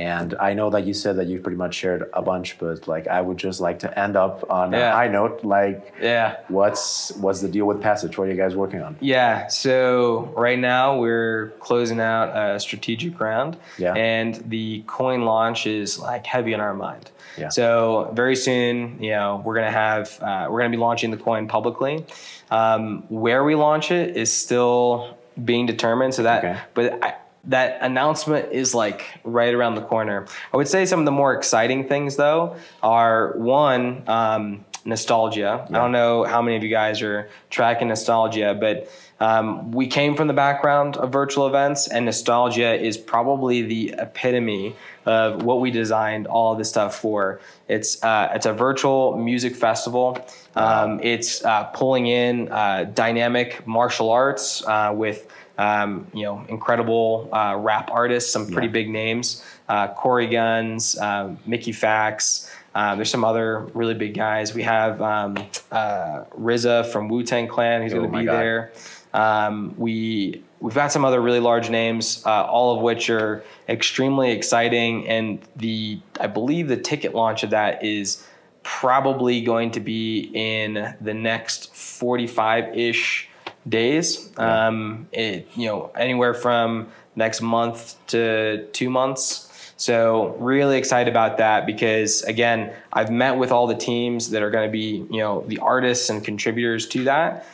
And 0.00 0.34
I 0.40 0.54
know 0.54 0.70
that 0.70 0.86
you 0.88 0.94
said 0.94 1.14
that 1.18 1.26
you've 1.26 1.42
pretty 1.42 1.58
much 1.64 1.74
shared 1.74 2.08
a 2.14 2.22
bunch, 2.22 2.58
but 2.58 2.88
like 2.88 3.06
I 3.06 3.20
would 3.20 3.36
just 3.36 3.60
like 3.60 3.78
to 3.80 3.98
end 4.04 4.16
up 4.16 4.36
on 4.48 4.72
Yeah. 4.72 4.92
a 4.92 4.96
high 5.00 5.08
note. 5.08 5.44
Like, 5.44 5.92
Yeah. 6.00 6.36
what's 6.48 7.12
what's 7.22 7.40
the 7.42 7.48
deal 7.48 7.66
with 7.66 7.80
Passage? 7.82 8.16
What 8.16 8.26
are 8.28 8.30
you 8.30 8.36
guys 8.44 8.54
working 8.56 8.80
on? 8.86 8.96
Yeah. 9.00 9.46
So 9.48 10.32
right 10.46 10.58
now 10.58 10.98
we're 10.98 11.52
closing 11.60 12.00
out 12.00 12.26
a 12.34 12.58
strategic 12.60 13.20
round. 13.20 13.56
Yeah. 13.78 13.92
And 13.94 14.36
the 14.48 14.82
coin 14.86 15.20
launch 15.32 15.66
is 15.66 15.98
like 15.98 16.24
heavy 16.26 16.54
on 16.54 16.60
our 16.60 16.74
mind. 16.74 17.10
Yeah. 17.36 17.50
So 17.50 18.10
very 18.14 18.36
soon, 18.36 18.96
you 19.02 19.10
know, 19.10 19.42
we're 19.44 19.54
gonna 19.54 19.70
have 19.88 20.18
uh, 20.22 20.46
we're 20.50 20.60
gonna 20.60 20.70
be 20.78 20.84
launching 20.88 21.10
the 21.10 21.22
coin 21.28 21.46
publicly. 21.46 22.06
Um, 22.50 23.04
where 23.08 23.44
we 23.44 23.54
launch 23.54 23.90
it 23.90 24.16
is 24.16 24.32
still 24.32 25.16
being 25.50 25.66
determined. 25.66 26.12
So 26.14 26.22
that, 26.24 26.38
Okay. 26.44 26.56
but 26.74 26.86
I, 27.04 27.14
that 27.44 27.78
announcement 27.80 28.52
is 28.52 28.74
like 28.74 29.06
right 29.24 29.54
around 29.54 29.74
the 29.74 29.82
corner. 29.82 30.26
I 30.52 30.56
would 30.56 30.68
say 30.68 30.86
some 30.86 30.98
of 31.00 31.04
the 31.06 31.12
more 31.12 31.34
exciting 31.34 31.88
things 31.88 32.16
though 32.16 32.56
are 32.82 33.32
one. 33.36 34.04
Um, 34.06 34.64
nostalgia. 34.84 35.66
I 35.68 35.72
don't 35.72 35.92
know 35.92 36.24
how 36.24 36.40
many 36.42 36.56
of 36.56 36.62
you 36.62 36.70
guys 36.70 37.02
are 37.02 37.28
tracking 37.50 37.88
nostalgia, 37.88 38.56
but 38.58 38.90
um, 39.20 39.72
we 39.72 39.86
came 39.86 40.16
from 40.16 40.28
the 40.28 40.34
background 40.34 40.96
of 40.96 41.12
virtual 41.12 41.46
events, 41.46 41.88
and 41.88 42.06
nostalgia 42.06 42.74
is 42.74 42.96
probably 42.96 43.62
the 43.62 43.94
epitome 43.98 44.74
of 45.04 45.42
what 45.42 45.60
we 45.60 45.70
designed 45.70 46.26
all 46.26 46.54
this 46.54 46.70
stuff 46.70 46.98
for. 46.98 47.40
It's 47.68 48.02
uh, 48.02 48.30
it's 48.34 48.46
a 48.46 48.52
virtual 48.52 49.18
music 49.18 49.54
festival. 49.54 50.26
Um, 50.56 51.00
it's 51.02 51.44
uh, 51.44 51.64
pulling 51.64 52.06
in 52.06 52.50
uh, 52.50 52.84
dynamic 52.94 53.66
martial 53.66 54.10
arts 54.10 54.66
uh, 54.66 54.92
with 54.96 55.26
um, 55.60 56.06
you 56.14 56.22
know 56.24 56.44
incredible 56.48 57.28
uh, 57.32 57.54
rap 57.56 57.90
artists, 57.92 58.32
some 58.32 58.46
pretty 58.48 58.68
Yeah. 58.68 58.72
big 58.80 58.88
names, 58.90 59.44
uh, 59.68 59.88
Corey 59.88 60.26
Gunz, 60.28 60.96
uh, 61.00 61.34
Mickey 61.46 61.72
Factz. 61.72 62.50
Um, 62.74 62.96
there's 62.98 63.10
some 63.10 63.24
other 63.24 63.60
really 63.74 63.94
big 63.94 64.14
guys. 64.14 64.54
We 64.54 64.62
have 64.62 65.02
um, 65.02 65.36
uh, 65.72 66.24
RZA 66.38 66.86
from 66.92 67.08
Wu 67.08 67.22
Tang 67.24 67.48
Clan 67.48 67.82
who's 67.82 67.92
Oh 67.92 67.98
going 67.98 68.12
to 68.12 68.18
be 68.18 68.24
God. 68.24 68.34
there. 68.38 68.72
Um, 69.12 69.74
we 69.76 70.42
we've 70.60 70.74
got 70.74 70.92
some 70.92 71.04
other 71.04 71.20
really 71.20 71.40
large 71.40 71.68
names, 71.68 72.22
uh, 72.24 72.44
all 72.44 72.76
of 72.76 72.80
which 72.82 73.10
are 73.10 73.42
extremely 73.68 74.30
exciting. 74.30 75.08
And 75.08 75.40
the 75.56 76.00
I 76.20 76.28
believe 76.28 76.68
the 76.68 76.76
ticket 76.76 77.12
launch 77.14 77.42
of 77.42 77.50
that 77.50 77.84
is 77.84 78.24
probably 78.62 79.40
going 79.40 79.72
to 79.72 79.80
be 79.80 80.30
in 80.32 80.94
the 81.00 81.14
next 81.14 81.74
45 81.74 82.76
ish 82.76 83.29
days. 83.68 84.30
Um, 84.36 85.08
it 85.12 85.48
you 85.54 85.66
know 85.66 85.90
anywhere 85.96 86.34
from 86.34 86.88
next 87.16 87.40
month 87.40 87.96
to 88.08 88.66
two 88.72 88.90
months. 88.90 89.46
So 89.76 90.36
really 90.38 90.76
excited 90.76 91.10
about 91.10 91.38
that 91.38 91.64
because 91.64 92.22
again, 92.22 92.72
I've 92.92 93.10
met 93.10 93.38
with 93.38 93.50
all 93.50 93.66
the 93.66 93.76
teams 93.76 94.30
that 94.30 94.42
are 94.42 94.50
going 94.50 94.68
to 94.68 94.72
be 94.72 95.06
you 95.10 95.20
know 95.20 95.44
the 95.46 95.58
artists 95.58 96.10
and 96.10 96.24
contributors 96.24 96.86
to 96.88 97.04
that 97.04 97.46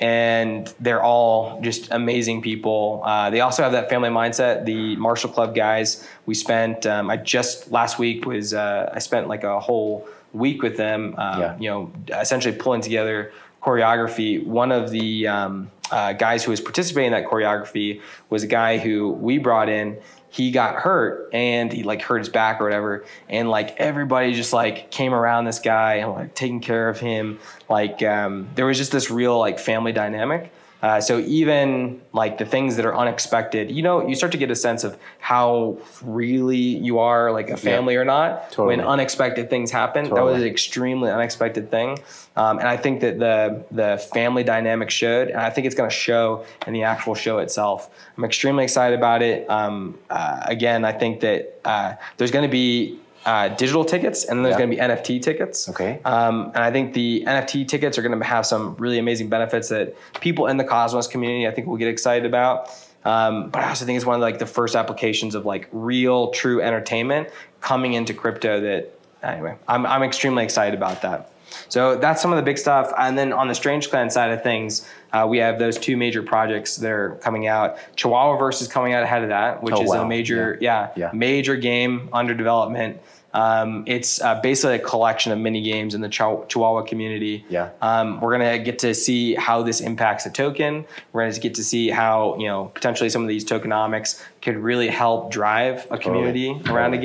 and 0.00 0.74
they're 0.80 1.02
all 1.02 1.60
just 1.60 1.90
amazing 1.92 2.42
people. 2.42 3.00
Uh, 3.04 3.30
they 3.30 3.40
also 3.40 3.62
have 3.62 3.72
that 3.72 3.88
family 3.88 4.08
mindset. 4.08 4.64
The 4.64 4.96
Martial 4.96 5.30
Club 5.30 5.54
guys, 5.54 6.06
we 6.26 6.34
spent. 6.34 6.84
Um, 6.84 7.10
I 7.10 7.16
just 7.16 7.70
last 7.70 7.98
week 7.98 8.26
was. 8.26 8.52
Uh, 8.54 8.90
I 8.92 8.98
spent 8.98 9.28
like 9.28 9.44
a 9.44 9.60
whole 9.60 10.08
week 10.32 10.62
with 10.62 10.76
them. 10.76 11.14
Um, 11.16 11.40
Yeah. 11.40 11.58
You 11.58 11.70
know, 11.70 11.92
essentially 12.20 12.56
pulling 12.56 12.80
together 12.80 13.32
choreography. 13.64 14.44
One 14.44 14.70
of 14.72 14.90
the 14.90 15.26
um, 15.26 15.70
uh, 15.90 16.12
guys 16.12 16.44
who 16.44 16.50
was 16.50 16.60
participating 16.60 17.12
in 17.12 17.22
that 17.22 17.30
choreography 17.30 18.02
was 18.28 18.42
a 18.42 18.46
guy 18.46 18.78
who 18.78 19.10
we 19.12 19.38
brought 19.38 19.68
in. 19.68 19.98
He 20.28 20.50
got 20.50 20.74
hurt 20.74 21.30
and 21.32 21.72
he 21.72 21.84
like 21.84 22.02
hurt 22.02 22.18
his 22.18 22.28
back 22.28 22.60
or 22.60 22.64
whatever, 22.64 23.04
and 23.28 23.48
like 23.48 23.76
everybody 23.76 24.34
just 24.34 24.52
like 24.52 24.90
came 24.90 25.14
around 25.14 25.44
this 25.44 25.60
guy 25.60 25.94
and 25.94 26.10
like 26.12 26.34
taking 26.34 26.60
care 26.60 26.88
of 26.88 26.98
him. 26.98 27.38
Like 27.68 28.02
um, 28.02 28.48
there 28.56 28.66
was 28.66 28.76
just 28.76 28.90
this 28.90 29.10
real 29.10 29.38
like 29.38 29.60
family 29.60 29.92
dynamic. 29.92 30.52
Uh, 30.84 31.00
so 31.00 31.18
even 31.20 31.98
like 32.12 32.36
the 32.36 32.44
things 32.44 32.76
that 32.76 32.84
are 32.84 32.94
unexpected, 32.94 33.70
you 33.70 33.80
know, 33.80 34.06
you 34.06 34.14
start 34.14 34.30
to 34.30 34.36
get 34.36 34.50
a 34.50 34.54
sense 34.54 34.84
of 34.84 34.98
how 35.18 35.78
really 36.02 36.58
you 36.58 36.98
are 36.98 37.32
like 37.32 37.48
a 37.48 37.56
family 37.56 37.96
or 37.96 38.04
not 38.04 38.50
Totally. 38.50 38.76
when 38.76 38.86
unexpected 38.86 39.48
things 39.48 39.70
happen. 39.70 40.04
That 40.10 40.22
was 40.22 40.42
an 40.42 40.46
extremely 40.46 41.10
unexpected 41.10 41.70
thing, 41.70 42.00
um, 42.36 42.58
and 42.58 42.68
I 42.68 42.76
think 42.76 43.00
that 43.00 43.18
the 43.18 43.64
the 43.70 43.96
family 44.12 44.44
dynamic 44.44 44.90
showed, 44.90 45.28
and 45.28 45.40
I 45.40 45.48
think 45.48 45.66
it's 45.66 45.74
going 45.74 45.88
to 45.88 45.96
show 45.96 46.44
in 46.66 46.74
the 46.74 46.82
actual 46.82 47.14
show 47.14 47.38
itself. 47.38 47.88
I'm 48.18 48.24
extremely 48.26 48.64
excited 48.64 48.98
about 48.98 49.22
it. 49.22 49.48
Um, 49.48 49.98
uh, 50.10 50.42
again, 50.44 50.84
I 50.84 50.92
think 50.92 51.20
that 51.20 51.60
uh, 51.64 51.94
there's 52.18 52.30
going 52.30 52.46
to 52.46 52.52
be 52.52 53.00
uh, 53.26 53.48
digital 53.48 53.84
tickets, 53.84 54.24
and 54.24 54.38
then 54.38 54.42
there's 54.44 54.54
Yeah. 54.54 54.58
going 54.66 54.70
to 54.70 54.76
be 54.76 54.82
NFT 54.82 55.18
tickets. 55.22 55.68
Okay. 55.68 55.98
Um, 56.04 56.52
and 56.54 56.62
I 56.62 56.70
think 56.70 56.92
the 56.92 57.24
NFT 57.26 57.66
tickets 57.66 57.96
are 57.98 58.02
going 58.02 58.18
to 58.18 58.24
have 58.24 58.44
some 58.44 58.74
really 58.78 58.98
amazing 58.98 59.28
benefits 59.28 59.68
that 59.70 59.94
people 60.20 60.46
in 60.46 60.56
the 60.58 60.64
Cosmos 60.64 61.06
community, 61.06 61.46
I 61.48 61.50
think, 61.50 61.66
will 61.66 61.76
get 61.78 61.88
excited 61.88 62.26
about. 62.26 62.70
Um, 63.04 63.50
but 63.50 63.62
I 63.62 63.68
also 63.68 63.84
think 63.84 63.96
it's 63.96 64.06
one 64.06 64.16
of 64.16 64.22
like 64.22 64.38
the 64.38 64.46
first 64.46 64.74
applications 64.76 65.34
of 65.34 65.44
like 65.44 65.68
real, 65.72 66.30
true 66.30 66.60
entertainment 66.62 67.28
coming 67.60 67.94
into 67.94 68.14
crypto. 68.14 68.60
That 68.60 68.92
anyway, 69.22 69.56
I'm 69.68 69.84
I'm 69.86 70.02
extremely 70.02 70.42
excited 70.44 70.74
about 70.74 71.02
that. 71.02 71.30
So 71.68 71.96
that's 71.96 72.20
some 72.22 72.32
of 72.32 72.36
the 72.36 72.42
big 72.42 72.58
stuff. 72.58 72.92
And 72.98 73.16
then 73.18 73.32
on 73.32 73.48
the 73.48 73.54
Strange 73.54 73.90
Clan 73.90 74.10
side 74.10 74.30
of 74.30 74.42
things, 74.42 74.88
uh, 75.12 75.26
we 75.28 75.38
have 75.38 75.58
those 75.58 75.78
two 75.78 75.96
major 75.96 76.22
projects 76.22 76.76
that 76.78 76.90
are 76.90 77.10
coming 77.22 77.46
out. 77.46 77.76
Chihuahua 77.96 78.36
Verse 78.36 78.60
is 78.62 78.68
coming 78.68 78.92
out 78.92 79.02
ahead 79.02 79.22
of 79.22 79.28
that, 79.28 79.62
which 79.62 79.74
Oh, 79.76 79.82
is 79.82 79.90
wow. 79.90 80.04
a 80.04 80.08
major, 80.08 80.58
yeah, 80.60 80.88
Yeah. 80.96 81.10
major 81.12 81.56
game 81.56 82.08
under 82.12 82.34
development. 82.34 83.00
Um, 83.32 83.82
it's 83.88 84.20
uh, 84.22 84.40
basically 84.40 84.76
a 84.76 84.78
collection 84.78 85.32
of 85.32 85.38
mini 85.40 85.60
games 85.60 85.94
in 85.96 86.00
the 86.00 86.08
Chihuahua 86.08 86.82
community. 86.82 87.44
Yeah. 87.48 87.70
Um, 87.82 88.20
we're 88.20 88.30
gonna 88.30 88.60
get 88.60 88.78
to 88.80 88.94
see 88.94 89.34
how 89.34 89.62
this 89.64 89.80
impacts 89.80 90.22
the 90.22 90.30
token. 90.30 90.84
We're 91.12 91.26
gonna 91.28 91.40
get 91.40 91.54
to 91.56 91.64
see 91.64 91.90
how 91.90 92.36
you 92.38 92.46
know 92.46 92.70
potentially 92.74 93.10
some 93.10 93.22
of 93.22 93.28
these 93.28 93.44
tokenomics 93.44 94.22
could 94.40 94.56
really 94.56 94.86
help 94.86 95.32
drive 95.32 95.84
a 95.90 95.98
community 95.98 96.60
around 96.70 96.94
a 96.94 96.98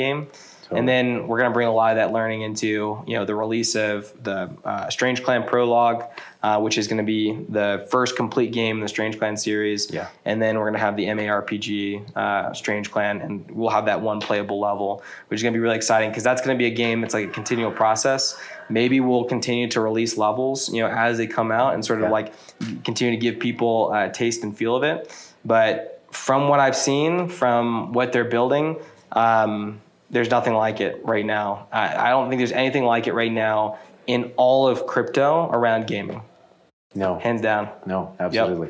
Totally. 0.70 0.80
And 0.82 0.88
then 0.88 1.28
we're 1.28 1.40
going 1.40 1.50
to 1.50 1.54
bring 1.54 1.68
a 1.68 1.74
lot 1.74 1.90
of 1.92 1.96
that 1.98 2.12
learning 2.14 2.44
into 2.44 3.04
you 3.08 3.16
know 3.16 3.26
the 3.26 3.34
release 3.34 3.76
of 3.76 4.14
the 4.24 4.52
uh, 4.64 4.88
Strange 4.92 5.24
Clan 5.24 5.42
Prologue, 5.42 6.04
uh, 6.44 6.60
which 6.60 6.78
is 6.78 6.88
going 6.88 7.00
to 7.00 7.04
be 7.04 7.44
the 7.50 7.88
first 7.90 8.16
complete 8.16 8.52
game 8.52 8.78
in 8.78 8.82
the 8.84 8.88
Strange 8.88 9.18
Clan 9.18 9.36
series. 9.36 9.90
Yeah. 9.92 10.10
And 10.26 10.40
then 10.40 10.58
we're 10.60 10.66
going 10.66 10.74
to 10.76 10.80
have 10.80 10.96
the 10.96 11.06
MARPG 11.08 12.16
uh, 12.16 12.54
Strange 12.54 12.92
Clan, 12.92 13.20
and 13.22 13.50
we'll 13.50 13.72
have 13.72 13.86
that 13.86 14.00
one 14.02 14.20
playable 14.20 14.60
level, 14.60 15.02
which 15.30 15.40
is 15.40 15.42
going 15.44 15.54
to 15.54 15.58
be 15.58 15.62
really 15.62 15.76
exciting 15.76 16.12
because 16.12 16.24
that's 16.24 16.42
going 16.44 16.56
to 16.56 16.60
be 16.60 16.68
a 16.68 16.76
game. 16.76 17.04
It's 17.04 17.16
like 17.16 17.26
a 17.30 17.32
continual 17.32 17.72
process. 17.72 18.40
Maybe 18.70 19.00
we'll 19.00 19.24
continue 19.24 19.68
to 19.70 19.82
release 19.82 20.18
levels, 20.18 20.72
you 20.72 20.84
know, 20.84 20.90
as 20.90 21.18
they 21.18 21.26
come 21.26 21.52
out, 21.52 21.74
and 21.74 21.84
sort 21.84 21.98
of 22.00 22.06
Yeah. 22.06 22.12
like 22.12 22.34
continue 22.84 23.12
to 23.16 23.20
give 23.20 23.40
people 23.40 23.92
a 23.92 24.12
taste 24.12 24.44
and 24.44 24.56
feel 24.56 24.76
of 24.76 24.84
it. 24.84 25.12
But 25.44 26.04
from 26.12 26.48
what 26.48 26.60
I've 26.60 26.76
seen, 26.76 27.28
from 27.28 27.92
what 27.94 28.14
they're 28.14 28.24
building. 28.24 28.78
Um, 29.14 29.82
there's 30.10 30.30
nothing 30.30 30.54
like 30.54 30.82
it 30.82 31.02
right 31.06 31.26
now. 31.26 31.68
I, 31.72 32.08
I 32.08 32.10
don't 32.10 32.30
think 32.30 32.40
there's 32.40 32.52
anything 32.52 32.84
like 32.84 33.08
it 33.08 33.14
right 33.14 33.32
now 33.32 33.78
in 34.08 34.32
all 34.38 34.68
of 34.68 34.88
crypto 34.88 35.50
around 35.52 35.86
gaming, 35.88 36.22
No. 36.96 37.20
hands 37.20 37.42
down. 37.42 37.70
No, 37.86 38.16
absolutely. 38.20 38.70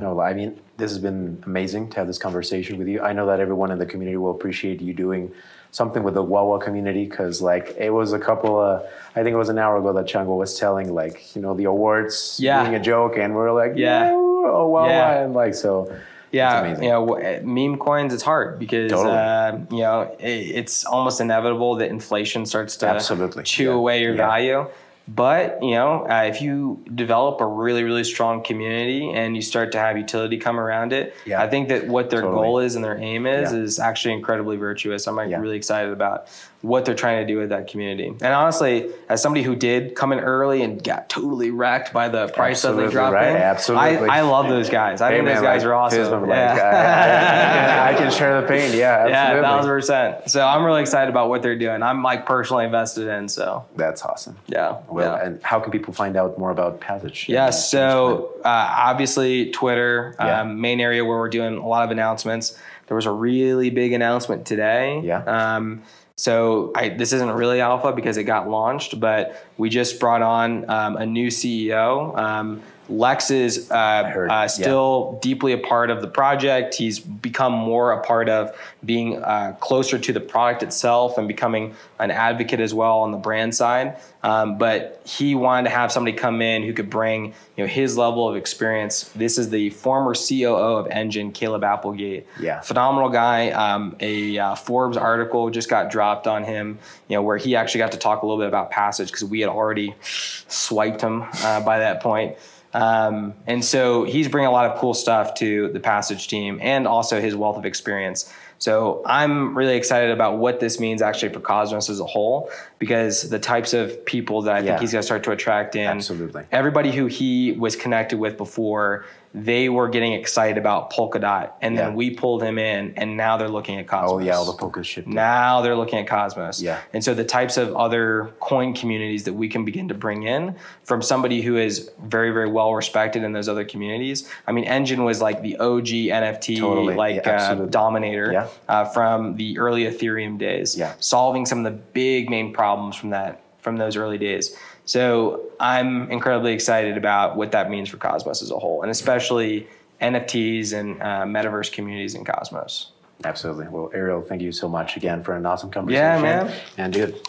No, 0.00 0.20
I 0.20 0.34
mean, 0.34 0.60
this 0.76 0.90
has 0.90 0.98
been 0.98 1.42
amazing 1.46 1.88
to 1.90 1.96
have 1.96 2.06
this 2.06 2.18
conversation 2.18 2.78
with 2.78 2.86
you. 2.86 3.00
I 3.00 3.12
know 3.12 3.26
that 3.26 3.40
everyone 3.40 3.70
in 3.70 3.78
the 3.78 3.86
community 3.86 4.16
will 4.16 4.30
appreciate 4.30 4.80
you 4.80 4.92
doing 4.94 5.32
something 5.72 6.02
with 6.02 6.14
the 6.14 6.22
Huahua 6.22 6.62
community 6.62 7.04
because, 7.06 7.42
like, 7.42 7.74
it 7.78 7.90
was 7.90 8.12
a 8.12 8.18
couple 8.18 8.60
of, 8.60 8.82
I 9.16 9.22
think 9.22 9.34
it 9.34 9.36
was 9.36 9.48
an 9.48 9.58
hour 9.58 9.78
ago 9.78 9.92
that 9.94 10.06
Chango 10.06 10.36
was 10.36 10.58
telling, 10.58 10.94
like, 10.94 11.34
you 11.34 11.42
know, 11.42 11.54
the 11.54 11.64
awards 11.64 12.38
Yeah. 12.40 12.62
being 12.62 12.74
a 12.74 12.80
joke, 12.80 13.16
and 13.18 13.34
we're 13.34 13.52
like, 13.52 13.72
Yeah. 13.74 14.04
yeah, 14.10 14.12
oh, 14.14 14.70
Huahua. 14.72 14.88
Yeah. 14.88 15.20
And, 15.24 15.34
like, 15.34 15.54
so, 15.54 15.92
Yeah, 16.32 16.80
you 16.80 16.88
know, 16.88 17.40
meme 17.44 17.78
coins. 17.78 18.12
It's 18.12 18.22
hard 18.22 18.58
because 18.58 18.90
Totally. 18.90 19.14
uh, 19.16 19.58
you 19.70 19.78
know 19.82 20.14
it, 20.18 20.26
it's 20.28 20.84
almost 20.84 21.20
inevitable 21.20 21.76
that 21.76 21.88
inflation 21.88 22.44
starts 22.46 22.76
to 22.78 22.88
Absolutely. 22.88 23.44
chew 23.44 23.64
Yeah. 23.70 23.74
away 23.74 24.02
your 24.02 24.12
Yeah. 24.14 24.26
value. 24.26 24.66
But 25.08 25.62
you 25.62 25.70
know, 25.70 26.04
uh, 26.10 26.24
if 26.24 26.42
you 26.42 26.82
develop 26.96 27.40
a 27.40 27.46
really, 27.46 27.84
really 27.84 28.02
strong 28.02 28.42
community 28.42 29.12
and 29.12 29.36
you 29.36 29.42
start 29.42 29.70
to 29.72 29.78
have 29.78 29.96
utility 29.96 30.36
come 30.36 30.58
around 30.58 30.92
it, 30.92 31.14
Yeah. 31.24 31.40
I 31.40 31.46
think 31.48 31.68
that 31.68 31.86
what 31.86 32.10
their 32.10 32.22
Totally. 32.22 32.42
goal 32.42 32.58
is 32.58 32.74
and 32.74 32.84
their 32.84 32.98
aim 32.98 33.24
is 33.24 33.52
Yeah. 33.52 33.58
is 33.60 33.78
actually 33.78 34.14
incredibly 34.14 34.56
virtuous. 34.56 35.06
I'm 35.06 35.14
like 35.14 35.30
really 35.38 35.56
excited 35.56 35.92
about 35.92 36.26
what 36.66 36.84
they're 36.84 36.94
trying 36.94 37.26
to 37.26 37.32
do 37.32 37.38
with 37.38 37.50
that 37.50 37.68
community. 37.68 38.06
And 38.08 38.22
honestly, 38.34 38.90
as 39.08 39.22
somebody 39.22 39.42
who 39.44 39.54
did 39.54 39.94
come 39.94 40.12
in 40.12 40.20
early 40.20 40.62
and 40.62 40.82
got 40.82 41.08
totally 41.08 41.50
wrecked 41.50 41.92
by 41.92 42.08
the 42.08 42.28
price 42.28 42.62
that 42.62 42.68
Absolutely 42.68 42.86
they 42.86 42.92
dropped 42.92 43.14
right. 43.14 43.30
in, 43.30 43.36
Absolutely. 43.36 44.08
I, 44.08 44.18
I 44.18 44.20
love 44.22 44.48
those 44.48 44.68
guys. 44.68 45.00
I 45.00 45.10
Hey, 45.10 45.16
think 45.18 45.28
those 45.28 45.42
guys 45.42 45.62
like, 45.62 45.68
are 45.70 45.74
awesome. 45.74 45.98
Fisman, 46.00 46.20
like, 46.22 46.30
Yeah. 46.36 47.86
I, 47.90 47.94
can 47.94 48.10
share 48.10 48.40
the 48.40 48.46
pain. 48.48 48.72
Yeah, 48.76 49.06
Yeah, 49.08 49.14
absolutely. 49.16 49.42
thousand 49.48 49.70
percent. 49.70 50.30
So 50.30 50.46
I'm 50.46 50.64
really 50.64 50.80
excited 50.80 51.08
about 51.10 51.28
what 51.28 51.42
they're 51.42 51.58
doing. 51.58 51.82
I'm 51.82 52.02
like 52.02 52.26
personally 52.26 52.64
invested 52.64 53.08
in. 53.08 53.28
So 53.28 53.64
That's 53.76 54.02
awesome. 54.02 54.36
yeah. 54.46 54.78
Well, 54.88 55.16
yeah. 55.16 55.24
and 55.26 55.42
how 55.42 55.60
can 55.60 55.70
people 55.70 55.94
find 55.94 56.16
out 56.16 56.38
more 56.38 56.50
about 56.50 56.80
Passage? 56.80 57.26
Yeah, 57.28 57.50
so 57.50 58.32
uh, 58.44 58.48
obviously 58.78 59.50
Twitter, 59.50 60.14
Yeah. 60.18 60.40
um, 60.42 60.60
main 60.60 60.80
area 60.80 61.04
where 61.04 61.18
we're 61.18 61.28
doing 61.28 61.56
a 61.58 61.66
lot 61.66 61.84
of 61.84 61.90
announcements. 61.90 62.58
There 62.88 62.94
was 62.94 63.06
a 63.06 63.10
really 63.10 63.70
big 63.70 63.92
announcement 63.92 64.46
today. 64.46 65.00
Yeah. 65.02 65.22
Um, 65.24 65.82
so 66.16 66.72
I, 66.74 66.88
this 66.88 67.12
isn't 67.12 67.30
really 67.30 67.60
alpha 67.60 67.92
because 67.92 68.16
it 68.16 68.24
got 68.24 68.48
launched, 68.48 68.98
but 68.98 69.44
we 69.58 69.68
just 69.68 70.00
brought 70.00 70.22
on 70.22 70.68
um, 70.70 70.96
a 70.96 71.04
new 71.04 71.28
CEO. 71.28 72.16
Um, 72.16 72.62
Lex 72.88 73.30
is 73.30 73.70
uh, 73.70 73.74
uh, 73.74 74.26
yeah. 74.30 74.46
still 74.46 75.18
deeply 75.22 75.52
a 75.52 75.58
part 75.58 75.90
of 75.90 76.00
the 76.00 76.08
project. 76.08 76.74
He's 76.74 76.98
become 76.98 77.52
more 77.52 77.92
a 77.92 78.02
part 78.02 78.28
of 78.28 78.56
being 78.84 79.22
uh, 79.22 79.56
closer 79.60 79.98
to 79.98 80.12
the 80.12 80.20
product 80.20 80.62
itself 80.62 81.18
and 81.18 81.26
becoming 81.26 81.74
an 81.98 82.10
advocate 82.10 82.60
as 82.60 82.72
well 82.72 82.98
on 82.98 83.10
the 83.10 83.18
brand 83.18 83.54
side. 83.54 83.96
Um, 84.22 84.58
but 84.58 85.02
he 85.04 85.34
wanted 85.34 85.70
to 85.70 85.76
have 85.76 85.92
somebody 85.92 86.16
come 86.16 86.42
in 86.42 86.64
who 86.64 86.72
could 86.72 86.90
bring 86.90 87.26
you 87.56 87.64
know 87.64 87.66
his 87.66 87.96
level 87.96 88.28
of 88.28 88.34
experience. 88.34 89.04
This 89.14 89.38
is 89.38 89.50
the 89.50 89.70
former 89.70 90.14
COO 90.14 90.78
of 90.78 90.88
Enjin, 90.88 91.32
Caleb 91.32 91.62
Applegate. 91.62 92.26
Yeah. 92.40 92.60
phenomenal 92.60 93.08
guy. 93.08 93.50
Um, 93.50 93.96
a 94.00 94.38
uh, 94.38 94.54
Forbes 94.56 94.96
article 94.96 95.50
just 95.50 95.70
got 95.70 95.90
dropped 95.90 96.26
on 96.26 96.44
him. 96.44 96.78
You 97.08 97.16
know 97.16 97.22
where 97.22 97.36
he 97.36 97.54
actually 97.54 97.78
got 97.78 97.92
to 97.92 97.98
talk 97.98 98.22
a 98.22 98.26
little 98.26 98.40
bit 98.40 98.48
about 98.48 98.70
Passage 98.70 99.12
because 99.12 99.24
we 99.24 99.40
had 99.40 99.48
already 99.48 99.94
swiped 100.00 101.00
him 101.00 101.24
uh, 101.42 101.60
by 101.60 101.78
that 101.78 102.00
point. 102.00 102.36
Um, 102.76 103.32
and 103.46 103.64
so 103.64 104.04
he's 104.04 104.28
bringing 104.28 104.48
a 104.48 104.52
lot 104.52 104.70
of 104.70 104.78
cool 104.78 104.92
stuff 104.92 105.34
to 105.36 105.68
the 105.72 105.80
Passage 105.80 106.28
team 106.28 106.58
and 106.60 106.86
also 106.86 107.20
his 107.20 107.34
wealth 107.34 107.56
of 107.56 107.64
experience. 107.64 108.30
So 108.58 109.02
I'm 109.06 109.56
really 109.56 109.76
excited 109.76 110.10
about 110.10 110.38
what 110.38 110.60
this 110.60 110.78
means 110.78 111.00
actually 111.02 111.32
for 111.32 111.40
Cosmos 111.40 111.88
as 111.90 112.00
a 112.00 112.04
whole, 112.06 112.50
because 112.78 113.28
the 113.30 113.38
types 113.38 113.72
of 113.72 114.04
people 114.04 114.42
that 114.42 114.56
I 114.56 114.58
Yeah. 114.60 114.64
think 114.64 114.80
he's 114.80 114.92
going 114.92 115.00
to 115.00 115.06
start 115.06 115.24
to 115.24 115.30
attract 115.32 115.74
in. 115.74 115.86
Absolutely. 115.86 116.44
Everybody 116.52 116.92
who 116.92 117.06
he 117.06 117.52
was 117.52 117.76
connected 117.76 118.18
with 118.18 118.36
before, 118.36 119.06
they 119.34 119.68
were 119.68 119.88
getting 119.88 120.12
excited 120.14 120.56
about 120.58 120.90
Polkadot, 120.92 121.50
and 121.60 121.74
Yeah. 121.74 121.82
then 121.86 121.94
we 121.94 122.10
pulled 122.10 122.42
him 122.42 122.58
in, 122.58 122.94
and 122.96 123.16
now 123.16 123.36
they're 123.36 123.48
looking 123.48 123.78
at 123.78 123.86
Cosmos. 123.86 124.10
Oh 124.12 124.18
yeah, 124.18 124.36
all 124.36 124.44
the 124.44 124.56
focus 124.58 124.86
shifted. 124.86 125.12
Now 125.12 125.60
they're 125.60 125.76
looking 125.76 125.98
at 125.98 126.06
Cosmos. 126.06 126.60
Yeah. 126.62 126.78
And 126.94 127.04
so 127.04 127.12
the 127.12 127.24
types 127.24 127.56
of 127.56 127.74
other 127.76 128.30
coin 128.40 128.72
communities 128.74 129.24
that 129.24 129.34
we 129.34 129.48
can 129.48 129.64
begin 129.64 129.88
to 129.88 129.94
bring 129.94 130.22
in 130.22 130.54
from 130.84 131.02
somebody 131.02 131.42
who 131.42 131.56
is 131.56 131.90
very, 132.04 132.30
very 132.30 132.50
well 132.50 132.74
respected 132.74 133.22
in 133.24 133.32
those 133.32 133.48
other 133.48 133.64
communities. 133.64 134.28
I 134.46 134.52
mean, 134.52 134.64
Enjin 134.64 135.04
was 135.04 135.20
like 135.20 135.42
the 135.42 135.56
OG 135.58 136.08
NFT 136.10 136.58
Totally. 136.58 136.94
like 136.94 137.16
Yeah, 137.26 137.52
uh, 137.52 137.54
dominator 137.66 138.32
Yeah. 138.32 138.46
uh, 138.68 138.84
from 138.86 139.36
the 139.36 139.58
early 139.58 139.84
Ethereum 139.84 140.38
days. 140.38 140.76
Yeah. 140.76 140.92
Solving 140.98 141.44
some 141.46 141.58
of 141.58 141.64
the 141.64 141.78
big 141.92 142.30
main 142.30 142.52
problems 142.52 142.96
from 142.96 143.10
that 143.10 143.40
from 143.60 143.76
those 143.78 143.96
early 143.96 144.16
days. 144.16 144.56
So 144.86 145.50
I'm 145.60 146.10
incredibly 146.10 146.52
excited 146.52 146.96
about 146.96 147.36
what 147.36 147.52
that 147.52 147.70
means 147.70 147.88
for 147.88 147.96
Cosmos 147.96 148.40
as 148.40 148.50
a 148.50 148.58
whole, 148.58 148.82
and 148.82 148.90
especially 148.90 149.66
NFTs 150.00 150.72
and 150.72 151.02
uh, 151.02 151.24
metaverse 151.24 151.72
communities 151.72 152.14
in 152.14 152.24
Cosmos. 152.24 152.92
Absolutely. 153.24 153.66
Well, 153.68 153.90
Ariel, 153.92 154.22
thank 154.22 154.42
you 154.42 154.52
so 154.52 154.68
much 154.68 154.96
again 154.96 155.22
for 155.22 155.34
an 155.34 155.44
awesome 155.44 155.70
conversation. 155.70 156.02
Yeah, 156.02 156.20
man. 156.20 156.54
And 156.76 156.92
dude, 156.92 157.20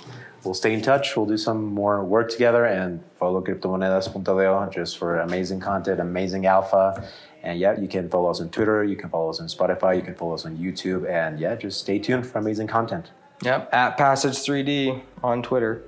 we'll 0.43 0.53
stay 0.53 0.73
in 0.73 0.81
touch. 0.81 1.15
We'll 1.15 1.25
do 1.25 1.37
some 1.37 1.63
more 1.63 2.03
work 2.03 2.29
together 2.29 2.65
and 2.65 3.03
follow 3.17 3.41
cryptomonedas.deo 3.41 4.69
just 4.69 4.97
for 4.97 5.19
amazing 5.19 5.59
content, 5.59 5.99
amazing 5.99 6.45
alpha. 6.45 7.09
And 7.41 7.59
yeah, 7.59 7.79
you 7.79 7.87
can 7.87 8.09
follow 8.09 8.29
us 8.29 8.41
on 8.41 8.49
Twitter, 8.49 8.83
you 8.83 8.95
can 8.95 9.09
follow 9.09 9.29
us 9.29 9.39
on 9.39 9.47
Spotify, 9.47 9.95
you 9.95 10.01
can 10.01 10.15
follow 10.15 10.33
us 10.33 10.45
on 10.45 10.57
YouTube, 10.57 11.09
and 11.09 11.39
yeah, 11.39 11.55
just 11.55 11.79
stay 11.79 11.97
tuned 11.97 12.27
for 12.27 12.39
amazing 12.39 12.67
content. 12.67 13.11
Yep, 13.43 13.69
at 13.71 13.97
Passage 13.97 14.33
3D 14.33 15.01
on 15.23 15.43
Twitter. 15.43 15.83